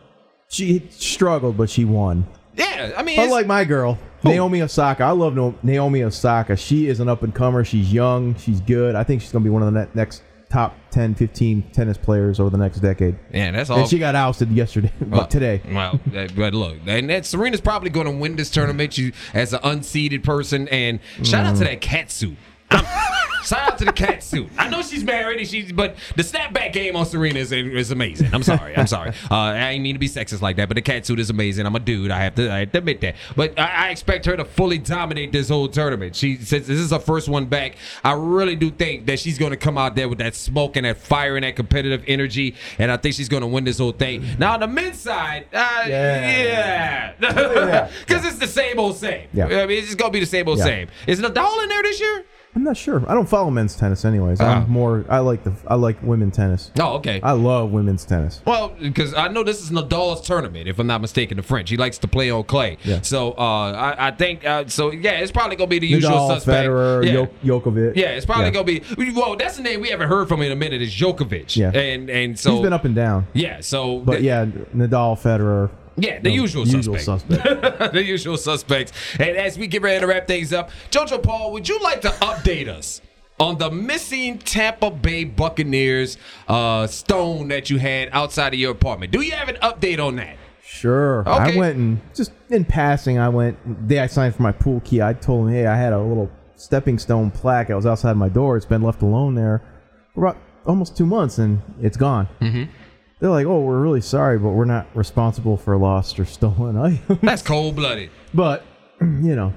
she 0.49 0.85
struggled, 0.89 1.55
but 1.55 1.69
she 1.69 1.85
won. 1.85 2.27
Yeah, 2.57 2.91
I 2.97 3.03
mean, 3.03 3.17
Unlike 3.17 3.47
my 3.47 3.63
girl, 3.63 3.97
Naomi 4.23 4.61
Osaka. 4.61 5.03
I 5.03 5.11
love 5.11 5.63
Naomi 5.63 6.03
Osaka. 6.03 6.55
She 6.55 6.87
is 6.87 6.99
an 6.99 7.09
up 7.09 7.23
and 7.23 7.33
comer. 7.33 7.63
She's 7.63 7.91
young. 7.91 8.35
She's 8.35 8.61
good. 8.61 8.95
I 8.95 9.03
think 9.03 9.21
she's 9.21 9.31
going 9.31 9.43
to 9.43 9.49
be 9.49 9.53
one 9.53 9.63
of 9.63 9.73
the 9.73 9.79
ne- 9.81 9.89
next 9.93 10.23
top 10.49 10.75
10, 10.91 11.15
15 11.15 11.71
tennis 11.71 11.97
players 11.97 12.39
over 12.39 12.49
the 12.49 12.57
next 12.57 12.79
decade. 12.79 13.17
yeah, 13.33 13.51
that's 13.51 13.69
all. 13.69 13.79
And 13.79 13.89
she 13.89 13.97
got 13.97 14.15
ousted 14.15 14.51
yesterday, 14.51 14.91
Well, 14.99 15.21
but 15.21 15.31
today. 15.31 15.61
Well, 15.71 15.99
that- 16.07 16.35
but 16.35 16.53
look, 16.53 16.77
and 16.85 17.09
that 17.09 17.25
Serena's 17.25 17.61
probably 17.61 17.89
going 17.89 18.05
to 18.05 18.11
win 18.11 18.35
this 18.35 18.49
tournament. 18.49 18.97
You 18.97 19.13
as 19.33 19.53
an 19.53 19.61
unseeded 19.61 20.23
person, 20.23 20.67
and 20.67 20.99
shout 21.23 21.45
out 21.45 21.55
to 21.57 21.63
mm. 21.63 21.67
that 21.67 21.81
cat 21.81 22.11
suit. 22.11 22.37
Shout 23.43 23.71
out 23.73 23.77
to 23.79 23.85
the 23.85 23.93
cat 23.93 24.23
suit. 24.23 24.49
I 24.57 24.69
know 24.69 24.81
she's 24.81 25.03
married, 25.03 25.39
and 25.39 25.47
she's 25.47 25.71
but 25.71 25.95
the 26.15 26.23
snapback 26.23 26.73
game 26.73 26.95
on 26.95 27.05
Serena 27.05 27.39
is, 27.39 27.51
is 27.51 27.91
amazing. 27.91 28.29
I'm 28.33 28.43
sorry, 28.43 28.75
I'm 28.75 28.87
sorry. 28.87 29.11
Uh, 29.31 29.35
I 29.35 29.69
ain't 29.71 29.83
mean 29.83 29.95
to 29.95 29.99
be 29.99 30.09
sexist 30.09 30.41
like 30.41 30.57
that, 30.57 30.67
but 30.67 30.75
the 30.75 30.81
cat 30.81 31.05
suit 31.05 31.19
is 31.19 31.29
amazing. 31.29 31.65
I'm 31.65 31.75
a 31.75 31.79
dude. 31.79 32.11
I 32.11 32.23
have 32.23 32.35
to, 32.35 32.51
I 32.51 32.59
have 32.59 32.71
to 32.73 32.77
admit 32.79 32.99
that. 33.01 33.15
But 33.35 33.57
I, 33.57 33.87
I 33.87 33.89
expect 33.89 34.25
her 34.25 34.35
to 34.35 34.43
fully 34.43 34.77
dominate 34.77 35.31
this 35.31 35.49
whole 35.49 35.67
tournament. 35.69 36.15
She 36.15 36.35
says 36.37 36.67
this 36.67 36.79
is 36.79 36.91
her 36.91 36.99
first 36.99 37.29
one 37.29 37.45
back. 37.45 37.77
I 38.03 38.13
really 38.13 38.55
do 38.55 38.71
think 38.71 39.05
that 39.05 39.19
she's 39.19 39.37
going 39.37 39.51
to 39.51 39.57
come 39.57 39.77
out 39.77 39.95
there 39.95 40.09
with 40.09 40.17
that 40.17 40.35
smoke 40.35 40.75
and 40.75 40.85
that 40.85 40.97
fire 40.97 41.35
and 41.37 41.43
that 41.43 41.55
competitive 41.55 42.03
energy, 42.07 42.55
and 42.77 42.91
I 42.91 42.97
think 42.97 43.15
she's 43.15 43.29
going 43.29 43.41
to 43.41 43.47
win 43.47 43.63
this 43.63 43.77
whole 43.77 43.91
thing. 43.93 44.25
Now 44.37 44.53
on 44.53 44.59
the 44.59 44.67
men's 44.67 44.99
side, 44.99 45.45
uh, 45.53 45.85
Yeah. 45.87 47.13
yeah, 47.19 47.89
because 48.07 48.25
it's 48.25 48.37
the 48.37 48.47
same 48.47 48.79
old 48.79 48.97
same. 48.97 49.27
Yeah. 49.33 49.45
I 49.45 49.65
mean, 49.65 49.77
it's 49.77 49.87
just 49.87 49.97
gonna 49.97 50.11
be 50.11 50.19
the 50.19 50.25
same 50.25 50.47
old 50.47 50.57
Yeah. 50.59 50.65
same. 50.65 50.87
Is 51.07 51.19
Nadal 51.21 51.63
in 51.63 51.69
there 51.69 51.83
this 51.83 51.99
year? 51.99 52.25
I'm 52.53 52.63
not 52.65 52.75
sure. 52.75 53.01
I 53.09 53.13
don't 53.13 53.29
follow 53.29 53.49
men's 53.49 53.77
tennis, 53.77 54.03
anyways. 54.03 54.41
Ah. 54.41 54.57
I'm 54.63 54.69
more. 54.69 55.05
I 55.07 55.19
like 55.19 55.43
the. 55.45 55.53
I 55.67 55.75
like 55.75 56.03
women 56.03 56.31
tennis. 56.31 56.69
Oh, 56.79 56.95
okay. 56.95 57.21
I 57.23 57.31
love 57.31 57.71
women's 57.71 58.03
tennis. 58.03 58.41
Well, 58.45 58.69
because 58.79 59.13
I 59.13 59.29
know 59.29 59.43
this 59.43 59.61
is 59.63 59.71
Nadal's 59.71 60.19
tournament, 60.27 60.67
if 60.67 60.77
I'm 60.77 60.85
not 60.87 60.99
mistaken, 60.99 61.37
the 61.37 61.43
French. 61.43 61.69
He 61.69 61.77
likes 61.77 61.97
to 61.99 62.09
play 62.09 62.29
on 62.29 62.43
clay. 62.43 62.77
Yeah. 62.83 63.01
So 63.01 63.31
uh, 63.37 63.71
I, 63.71 64.07
I 64.07 64.11
think 64.11 64.43
uh, 64.45 64.67
so. 64.67 64.91
Yeah, 64.91 65.11
it's 65.11 65.31
probably 65.31 65.55
gonna 65.55 65.67
be 65.69 65.79
the 65.79 65.87
usual 65.87 66.11
Nadal, 66.11 66.35
suspect. 66.35 66.67
Federer, 66.67 67.05
yeah. 67.05 67.13
Jo- 67.13 67.29
Djokovic. 67.61 67.95
yeah, 67.95 68.09
it's 68.09 68.25
probably 68.25 68.45
Yeah. 68.47 68.51
gonna 68.51 68.65
be. 68.65 69.11
Well, 69.13 69.37
that's 69.37 69.55
the 69.55 69.63
name 69.63 69.79
we 69.79 69.89
haven't 69.89 70.09
heard 70.09 70.27
from 70.27 70.41
in 70.41 70.51
a 70.51 70.55
minute. 70.55 70.81
Is 70.81 70.93
Djokovic. 70.93 71.55
Yeah. 71.55 71.71
And 71.71 72.09
and 72.09 72.37
so 72.37 72.51
He's 72.53 72.61
been 72.63 72.73
up 72.73 72.83
and 72.83 72.93
down. 72.95 73.27
Yeah. 73.33 73.61
So 73.61 73.99
But 73.99 74.13
th- 74.17 74.23
yeah, 74.23 74.45
Nadal, 74.75 75.17
Federer. 75.17 75.69
Yeah, 76.01 76.19
the 76.19 76.29
know, 76.29 76.35
usual, 76.35 76.67
usual 76.67 76.97
suspect. 76.97 77.43
suspect. 77.43 77.93
the 77.93 78.03
usual 78.03 78.37
suspects. 78.37 78.91
And 79.19 79.37
as 79.37 79.57
we 79.57 79.67
get 79.67 79.81
ready 79.81 79.99
to 79.99 80.07
wrap 80.07 80.27
things 80.27 80.51
up, 80.51 80.71
Jojo 80.89 81.21
Paul, 81.21 81.51
would 81.53 81.69
you 81.69 81.79
like 81.79 82.01
to 82.01 82.09
update 82.09 82.67
us 82.67 83.01
on 83.39 83.57
the 83.57 83.69
missing 83.69 84.39
Tampa 84.39 84.89
Bay 84.89 85.23
Buccaneers 85.23 86.17
uh, 86.47 86.87
stone 86.87 87.49
that 87.49 87.69
you 87.69 87.77
had 87.77 88.09
outside 88.11 88.53
of 88.53 88.59
your 88.59 88.71
apartment? 88.71 89.11
Do 89.11 89.21
you 89.21 89.31
have 89.31 89.49
an 89.49 89.57
update 89.57 90.03
on 90.03 90.15
that? 90.15 90.37
Sure. 90.63 91.19
Okay. 91.27 91.53
I 91.53 91.57
went 91.57 91.77
and 91.77 92.01
just 92.15 92.31
in 92.49 92.65
passing, 92.65 93.19
I 93.19 93.29
went 93.29 93.63
the 93.65 93.95
day 93.95 93.99
I 93.99 94.07
signed 94.07 94.35
for 94.35 94.41
my 94.41 94.51
pool 94.51 94.81
key. 94.81 95.01
I 95.01 95.13
told 95.13 95.47
him, 95.47 95.53
hey, 95.53 95.67
I 95.67 95.75
had 95.75 95.93
a 95.93 96.01
little 96.01 96.31
stepping 96.55 96.97
stone 96.97 97.29
plaque. 97.29 97.69
I 97.69 97.75
was 97.75 97.85
outside 97.85 98.15
my 98.17 98.29
door. 98.29 98.57
It's 98.57 98.65
been 98.65 98.81
left 98.81 99.01
alone 99.01 99.35
there 99.35 99.61
for 100.15 100.25
about 100.25 100.41
almost 100.65 100.95
two 100.95 101.05
months, 101.05 101.37
and 101.37 101.61
it's 101.81 101.97
gone. 101.97 102.27
Mm-hmm. 102.39 102.71
They're 103.21 103.29
like, 103.29 103.45
oh, 103.45 103.61
we're 103.61 103.79
really 103.79 104.01
sorry, 104.01 104.39
but 104.39 104.49
we're 104.49 104.65
not 104.65 104.87
responsible 104.95 105.55
for 105.55 105.77
lost 105.77 106.19
or 106.19 106.25
stolen 106.25 106.75
items. 107.07 107.19
That's 107.21 107.43
cold 107.43 107.75
blooded. 107.75 108.09
but 108.33 108.65
you 109.01 109.35
know, 109.35 109.53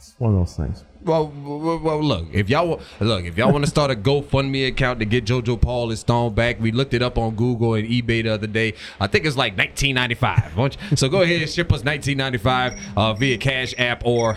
it's 0.00 0.14
one 0.18 0.32
of 0.32 0.38
those 0.38 0.56
things. 0.56 0.82
Well, 1.02 1.30
well, 1.44 1.78
well, 1.78 2.02
look. 2.02 2.28
If 2.32 2.48
y'all 2.48 2.80
look, 3.00 3.24
if 3.24 3.36
y'all 3.36 3.52
want 3.52 3.64
to 3.66 3.70
start 3.76 3.90
a 3.90 3.94
GoFundMe 3.94 4.66
account 4.66 4.98
to 5.00 5.04
get 5.04 5.26
JoJo 5.26 5.60
Paul 5.60 5.90
his 5.90 6.00
stone 6.00 6.34
back, 6.34 6.58
we 6.58 6.72
looked 6.72 6.94
it 6.94 7.02
up 7.02 7.18
on 7.18 7.34
Google 7.36 7.74
and 7.74 7.86
eBay 7.86 8.22
the 8.22 8.30
other 8.30 8.46
day. 8.46 8.72
I 8.98 9.06
think 9.08 9.26
it's 9.26 9.36
like 9.36 9.58
1995. 9.58 10.98
So 10.98 11.10
go 11.10 11.20
ahead 11.20 11.42
and 11.42 11.50
ship 11.50 11.70
us 11.70 11.84
1995 11.84 12.96
uh, 12.96 13.12
via 13.12 13.36
Cash 13.36 13.74
App 13.76 14.02
or 14.06 14.36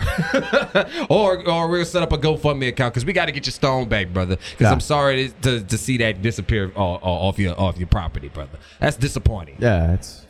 or 1.08 1.48
or 1.48 1.68
we'll 1.68 1.84
set 1.86 2.02
up 2.02 2.12
a 2.12 2.18
GoFundMe 2.18 2.68
account 2.68 2.92
because 2.92 3.06
we 3.06 3.14
got 3.14 3.26
to 3.26 3.32
get 3.32 3.46
your 3.46 3.52
stone 3.52 3.88
back, 3.88 4.08
brother. 4.08 4.36
Because 4.36 4.60
Yeah. 4.60 4.72
I'm 4.72 4.80
sorry 4.80 5.28
to, 5.28 5.60
to, 5.60 5.64
to 5.64 5.78
see 5.78 5.96
that 5.98 6.20
disappear 6.20 6.72
uh, 6.76 6.94
uh, 6.94 6.98
off 7.00 7.38
your 7.38 7.58
off 7.58 7.78
your 7.78 7.88
property, 7.88 8.28
brother. 8.28 8.58
That's 8.80 8.96
disappointing. 8.98 9.56
Yeah, 9.60 9.94
it's 9.94 10.23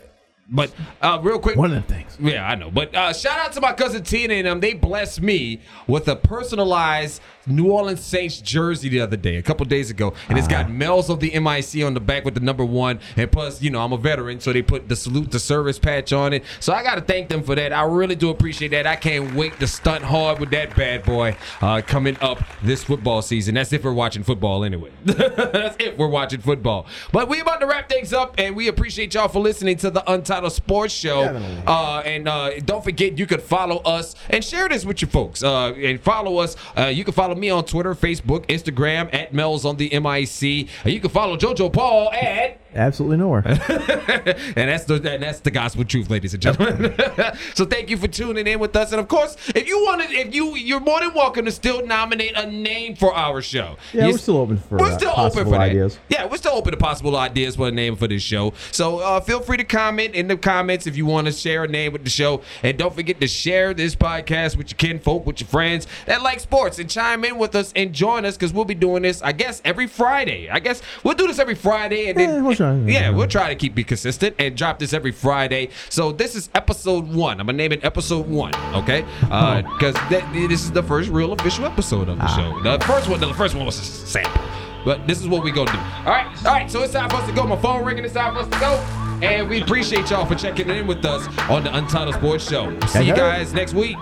But 0.48 0.72
uh, 1.00 1.18
real 1.22 1.38
quick, 1.38 1.56
one 1.56 1.72
of 1.72 1.86
the 1.86 1.94
things. 1.94 2.16
yeah, 2.20 2.46
I 2.46 2.54
know. 2.54 2.70
But 2.70 2.94
uh, 2.94 3.12
shout 3.12 3.38
out 3.38 3.52
to 3.52 3.60
my 3.60 3.72
cousin 3.72 4.02
Tina 4.02 4.34
and 4.34 4.46
them. 4.46 4.60
They 4.60 4.74
blessed 4.74 5.22
me 5.22 5.60
with 5.86 6.06
a 6.08 6.16
personalized 6.16 7.22
New 7.46 7.70
Orleans 7.70 8.00
Saints 8.00 8.40
jersey 8.40 8.88
the 8.88 9.00
other 9.00 9.16
day, 9.16 9.36
a 9.36 9.42
couple 9.42 9.66
days 9.66 9.90
ago. 9.90 10.14
And 10.28 10.38
it's 10.38 10.48
got 10.48 10.70
Mel's 10.70 11.10
of 11.10 11.20
the 11.20 11.38
MIC 11.38 11.84
on 11.84 11.94
the 11.94 12.00
back 12.00 12.24
with 12.24 12.34
the 12.34 12.40
number 12.40 12.64
one. 12.64 13.00
And 13.16 13.30
plus, 13.30 13.60
you 13.62 13.70
know, 13.70 13.80
I'm 13.80 13.92
a 13.92 13.96
veteran, 13.96 14.40
so 14.40 14.52
they 14.52 14.62
put 14.62 14.88
the 14.88 14.96
salute 14.96 15.30
to 15.32 15.38
service 15.38 15.78
patch 15.78 16.12
on 16.12 16.32
it. 16.32 16.44
So 16.60 16.72
I 16.72 16.82
got 16.82 16.94
to 16.96 17.00
thank 17.00 17.28
them 17.28 17.42
for 17.42 17.54
that. 17.54 17.72
I 17.72 17.82
really 17.84 18.14
do 18.14 18.30
appreciate 18.30 18.68
that. 18.68 18.86
I 18.86 18.96
can't 18.96 19.34
wait 19.34 19.58
to 19.60 19.66
stunt 19.66 20.04
hard 20.04 20.38
with 20.40 20.50
that 20.50 20.74
bad 20.76 21.04
boy 21.04 21.36
uh, 21.60 21.82
coming 21.86 22.16
up 22.20 22.42
this 22.62 22.84
football 22.84 23.22
season. 23.22 23.54
That's 23.54 23.72
if 23.72 23.84
we're 23.84 23.92
watching 23.92 24.22
football 24.22 24.64
anyway. 24.64 24.90
That's 25.04 25.76
if 25.78 25.96
we're 25.98 26.08
watching 26.08 26.40
football. 26.40 26.86
But 27.12 27.28
we 27.28 27.40
about 27.40 27.60
to 27.60 27.66
wrap 27.66 27.88
things 27.88 28.12
up, 28.12 28.34
and 28.38 28.56
we 28.56 28.68
appreciate 28.68 29.14
y'all 29.14 29.28
for 29.28 29.40
listening 29.40 29.76
to 29.78 29.90
the 29.90 30.10
Untitled 30.10 30.52
Sports 30.52 30.94
Show. 30.94 31.22
Uh, 31.66 32.02
and 32.04 32.28
uh, 32.28 32.58
don't 32.60 32.82
forget, 32.84 33.18
you 33.18 33.26
could 33.26 33.42
follow 33.42 33.78
us 33.78 34.14
and 34.30 34.44
share 34.44 34.68
this 34.68 34.84
with 34.84 35.02
your 35.02 35.08
folks. 35.10 35.42
Uh, 35.42 35.72
and 35.74 36.00
follow 36.00 36.38
us. 36.38 36.56
Uh, 36.76 36.86
you 36.86 37.04
can 37.04 37.12
follow 37.12 37.33
me 37.38 37.50
on 37.50 37.64
Twitter, 37.64 37.94
Facebook, 37.94 38.46
Instagram 38.46 39.12
at 39.14 39.32
Mel's 39.32 39.64
on 39.64 39.76
the 39.76 39.88
MIC. 39.90 40.68
Uh, 40.84 40.88
you 40.88 41.00
can 41.00 41.10
follow 41.10 41.36
JoJo 41.36 41.72
Paul 41.72 42.10
at. 42.12 42.60
Absolutely 42.74 43.18
nowhere. 43.18 43.42
and 43.46 44.68
that's 44.68 44.84
the 44.84 44.94
and 44.94 45.22
that's 45.22 45.40
the 45.40 45.50
gospel 45.50 45.84
truth, 45.84 46.10
ladies 46.10 46.34
and 46.34 46.42
gentlemen. 46.42 46.94
so 47.54 47.64
thank 47.64 47.90
you 47.90 47.96
for 47.96 48.08
tuning 48.08 48.46
in 48.46 48.58
with 48.58 48.74
us. 48.76 48.92
And 48.92 49.00
of 49.00 49.08
course, 49.08 49.36
if 49.54 49.66
you 49.68 49.78
want 49.84 50.02
to, 50.02 50.08
if 50.10 50.34
you 50.34 50.54
you're 50.56 50.80
more 50.80 51.00
than 51.00 51.14
welcome 51.14 51.44
to 51.44 51.52
still 51.52 51.86
nominate 51.86 52.32
a 52.36 52.46
name 52.50 52.96
for 52.96 53.14
our 53.14 53.40
show. 53.42 53.76
Yeah, 53.92 54.06
You- 54.06 54.12
we're 54.12 54.18
still 54.18 54.38
open 54.38 54.58
for 54.58 54.78
we're 54.78 54.86
uh, 54.86 54.98
still 54.98 55.10
open 55.10 55.22
possible 55.22 55.44
for 55.44 55.50
that. 55.58 55.60
ideas. 55.60 55.98
Yeah, 56.08 56.26
we're 56.26 56.36
still 56.36 56.54
open 56.54 56.72
to 56.72 56.76
possible 56.78 57.16
ideas 57.16 57.56
for 57.56 57.68
a 57.68 57.70
name 57.72 57.96
for 57.96 58.06
this 58.08 58.22
show. 58.22 58.52
So 58.72 58.98
uh, 58.98 59.20
feel 59.20 59.40
free 59.40 59.56
to 59.58 59.64
comment 59.64 60.14
in 60.14 60.28
the 60.28 60.36
comments 60.36 60.86
if 60.86 60.96
you 60.96 61.06
want 61.06 61.26
to 61.26 61.32
share 61.32 61.64
a 61.64 61.68
name 61.68 61.92
with 61.92 62.04
the 62.04 62.10
show. 62.10 62.42
And 62.62 62.76
don't 62.78 62.94
forget 62.94 63.20
to 63.20 63.28
share 63.28 63.74
this 63.74 63.94
podcast 63.94 64.56
with 64.56 64.70
your 64.70 64.76
kinfolk, 64.76 65.26
with 65.26 65.40
your 65.40 65.48
friends 65.48 65.86
that 66.06 66.22
like 66.22 66.40
sports, 66.40 66.78
and 66.78 66.88
chime 66.90 67.24
in 67.24 67.38
with 67.38 67.54
us 67.54 67.72
and 67.76 67.92
join 67.92 68.24
us 68.24 68.36
because 68.36 68.52
we'll 68.52 68.64
be 68.64 68.74
doing 68.74 69.02
this, 69.02 69.22
I 69.22 69.32
guess, 69.32 69.60
every 69.64 69.86
Friday. 69.86 70.48
I 70.50 70.58
guess 70.60 70.82
we'll 71.02 71.14
do 71.14 71.26
this 71.26 71.38
every 71.38 71.54
Friday, 71.54 72.08
and 72.08 72.18
Eh, 72.20 72.26
then 72.26 72.44
a 72.44 72.48
try. 72.72 72.90
Yeah, 72.90 73.10
we'll 73.10 73.26
try 73.28 73.48
to 73.48 73.54
keep 73.54 73.78
it 73.78 73.86
consistent 73.86 74.36
and 74.38 74.56
drop 74.56 74.78
this 74.78 74.92
every 74.92 75.12
Friday. 75.12 75.70
So 75.88 76.12
this 76.12 76.34
is 76.34 76.48
episode 76.54 77.12
one. 77.12 77.40
I'm 77.40 77.46
gonna 77.46 77.56
name 77.58 77.72
it 77.72 77.84
episode 77.84 78.26
one, 78.26 78.54
okay? 78.74 79.04
Uh, 79.30 79.62
because 79.62 79.94
this 80.10 80.62
is 80.62 80.72
the 80.72 80.82
first 80.82 81.10
real 81.10 81.32
official 81.32 81.64
episode 81.66 82.08
of 82.08 82.18
the 82.18 82.28
show. 82.28 82.60
The 82.62 82.78
first 82.84 83.08
one, 83.08 83.20
the 83.20 83.32
first 83.34 83.54
one 83.54 83.66
was 83.66 83.78
a 83.78 83.82
sample, 83.82 84.42
but 84.84 85.06
this 85.06 85.20
is 85.20 85.28
what 85.28 85.42
we 85.44 85.50
gonna 85.50 85.72
do. 85.72 85.78
All 85.78 86.04
right, 86.06 86.26
all 86.44 86.52
right. 86.52 86.70
So 86.70 86.82
it's 86.82 86.92
time 86.92 87.10
for 87.10 87.16
us 87.16 87.28
to 87.28 87.34
go. 87.34 87.46
My 87.46 87.56
phone 87.56 87.84
ringing. 87.84 88.04
It's 88.04 88.14
time 88.14 88.34
for 88.34 88.40
us 88.40 88.48
to 88.48 88.60
go. 88.60 89.00
And 89.22 89.48
we 89.48 89.62
appreciate 89.62 90.10
y'all 90.10 90.26
for 90.26 90.34
checking 90.34 90.68
in 90.68 90.86
with 90.86 91.04
us 91.04 91.26
on 91.48 91.64
the 91.64 91.74
Untitled 91.74 92.16
Sports 92.16 92.48
Show. 92.48 92.78
See 92.88 93.04
you 93.04 93.14
guys 93.14 93.54
next 93.54 93.72
week. 93.72 93.96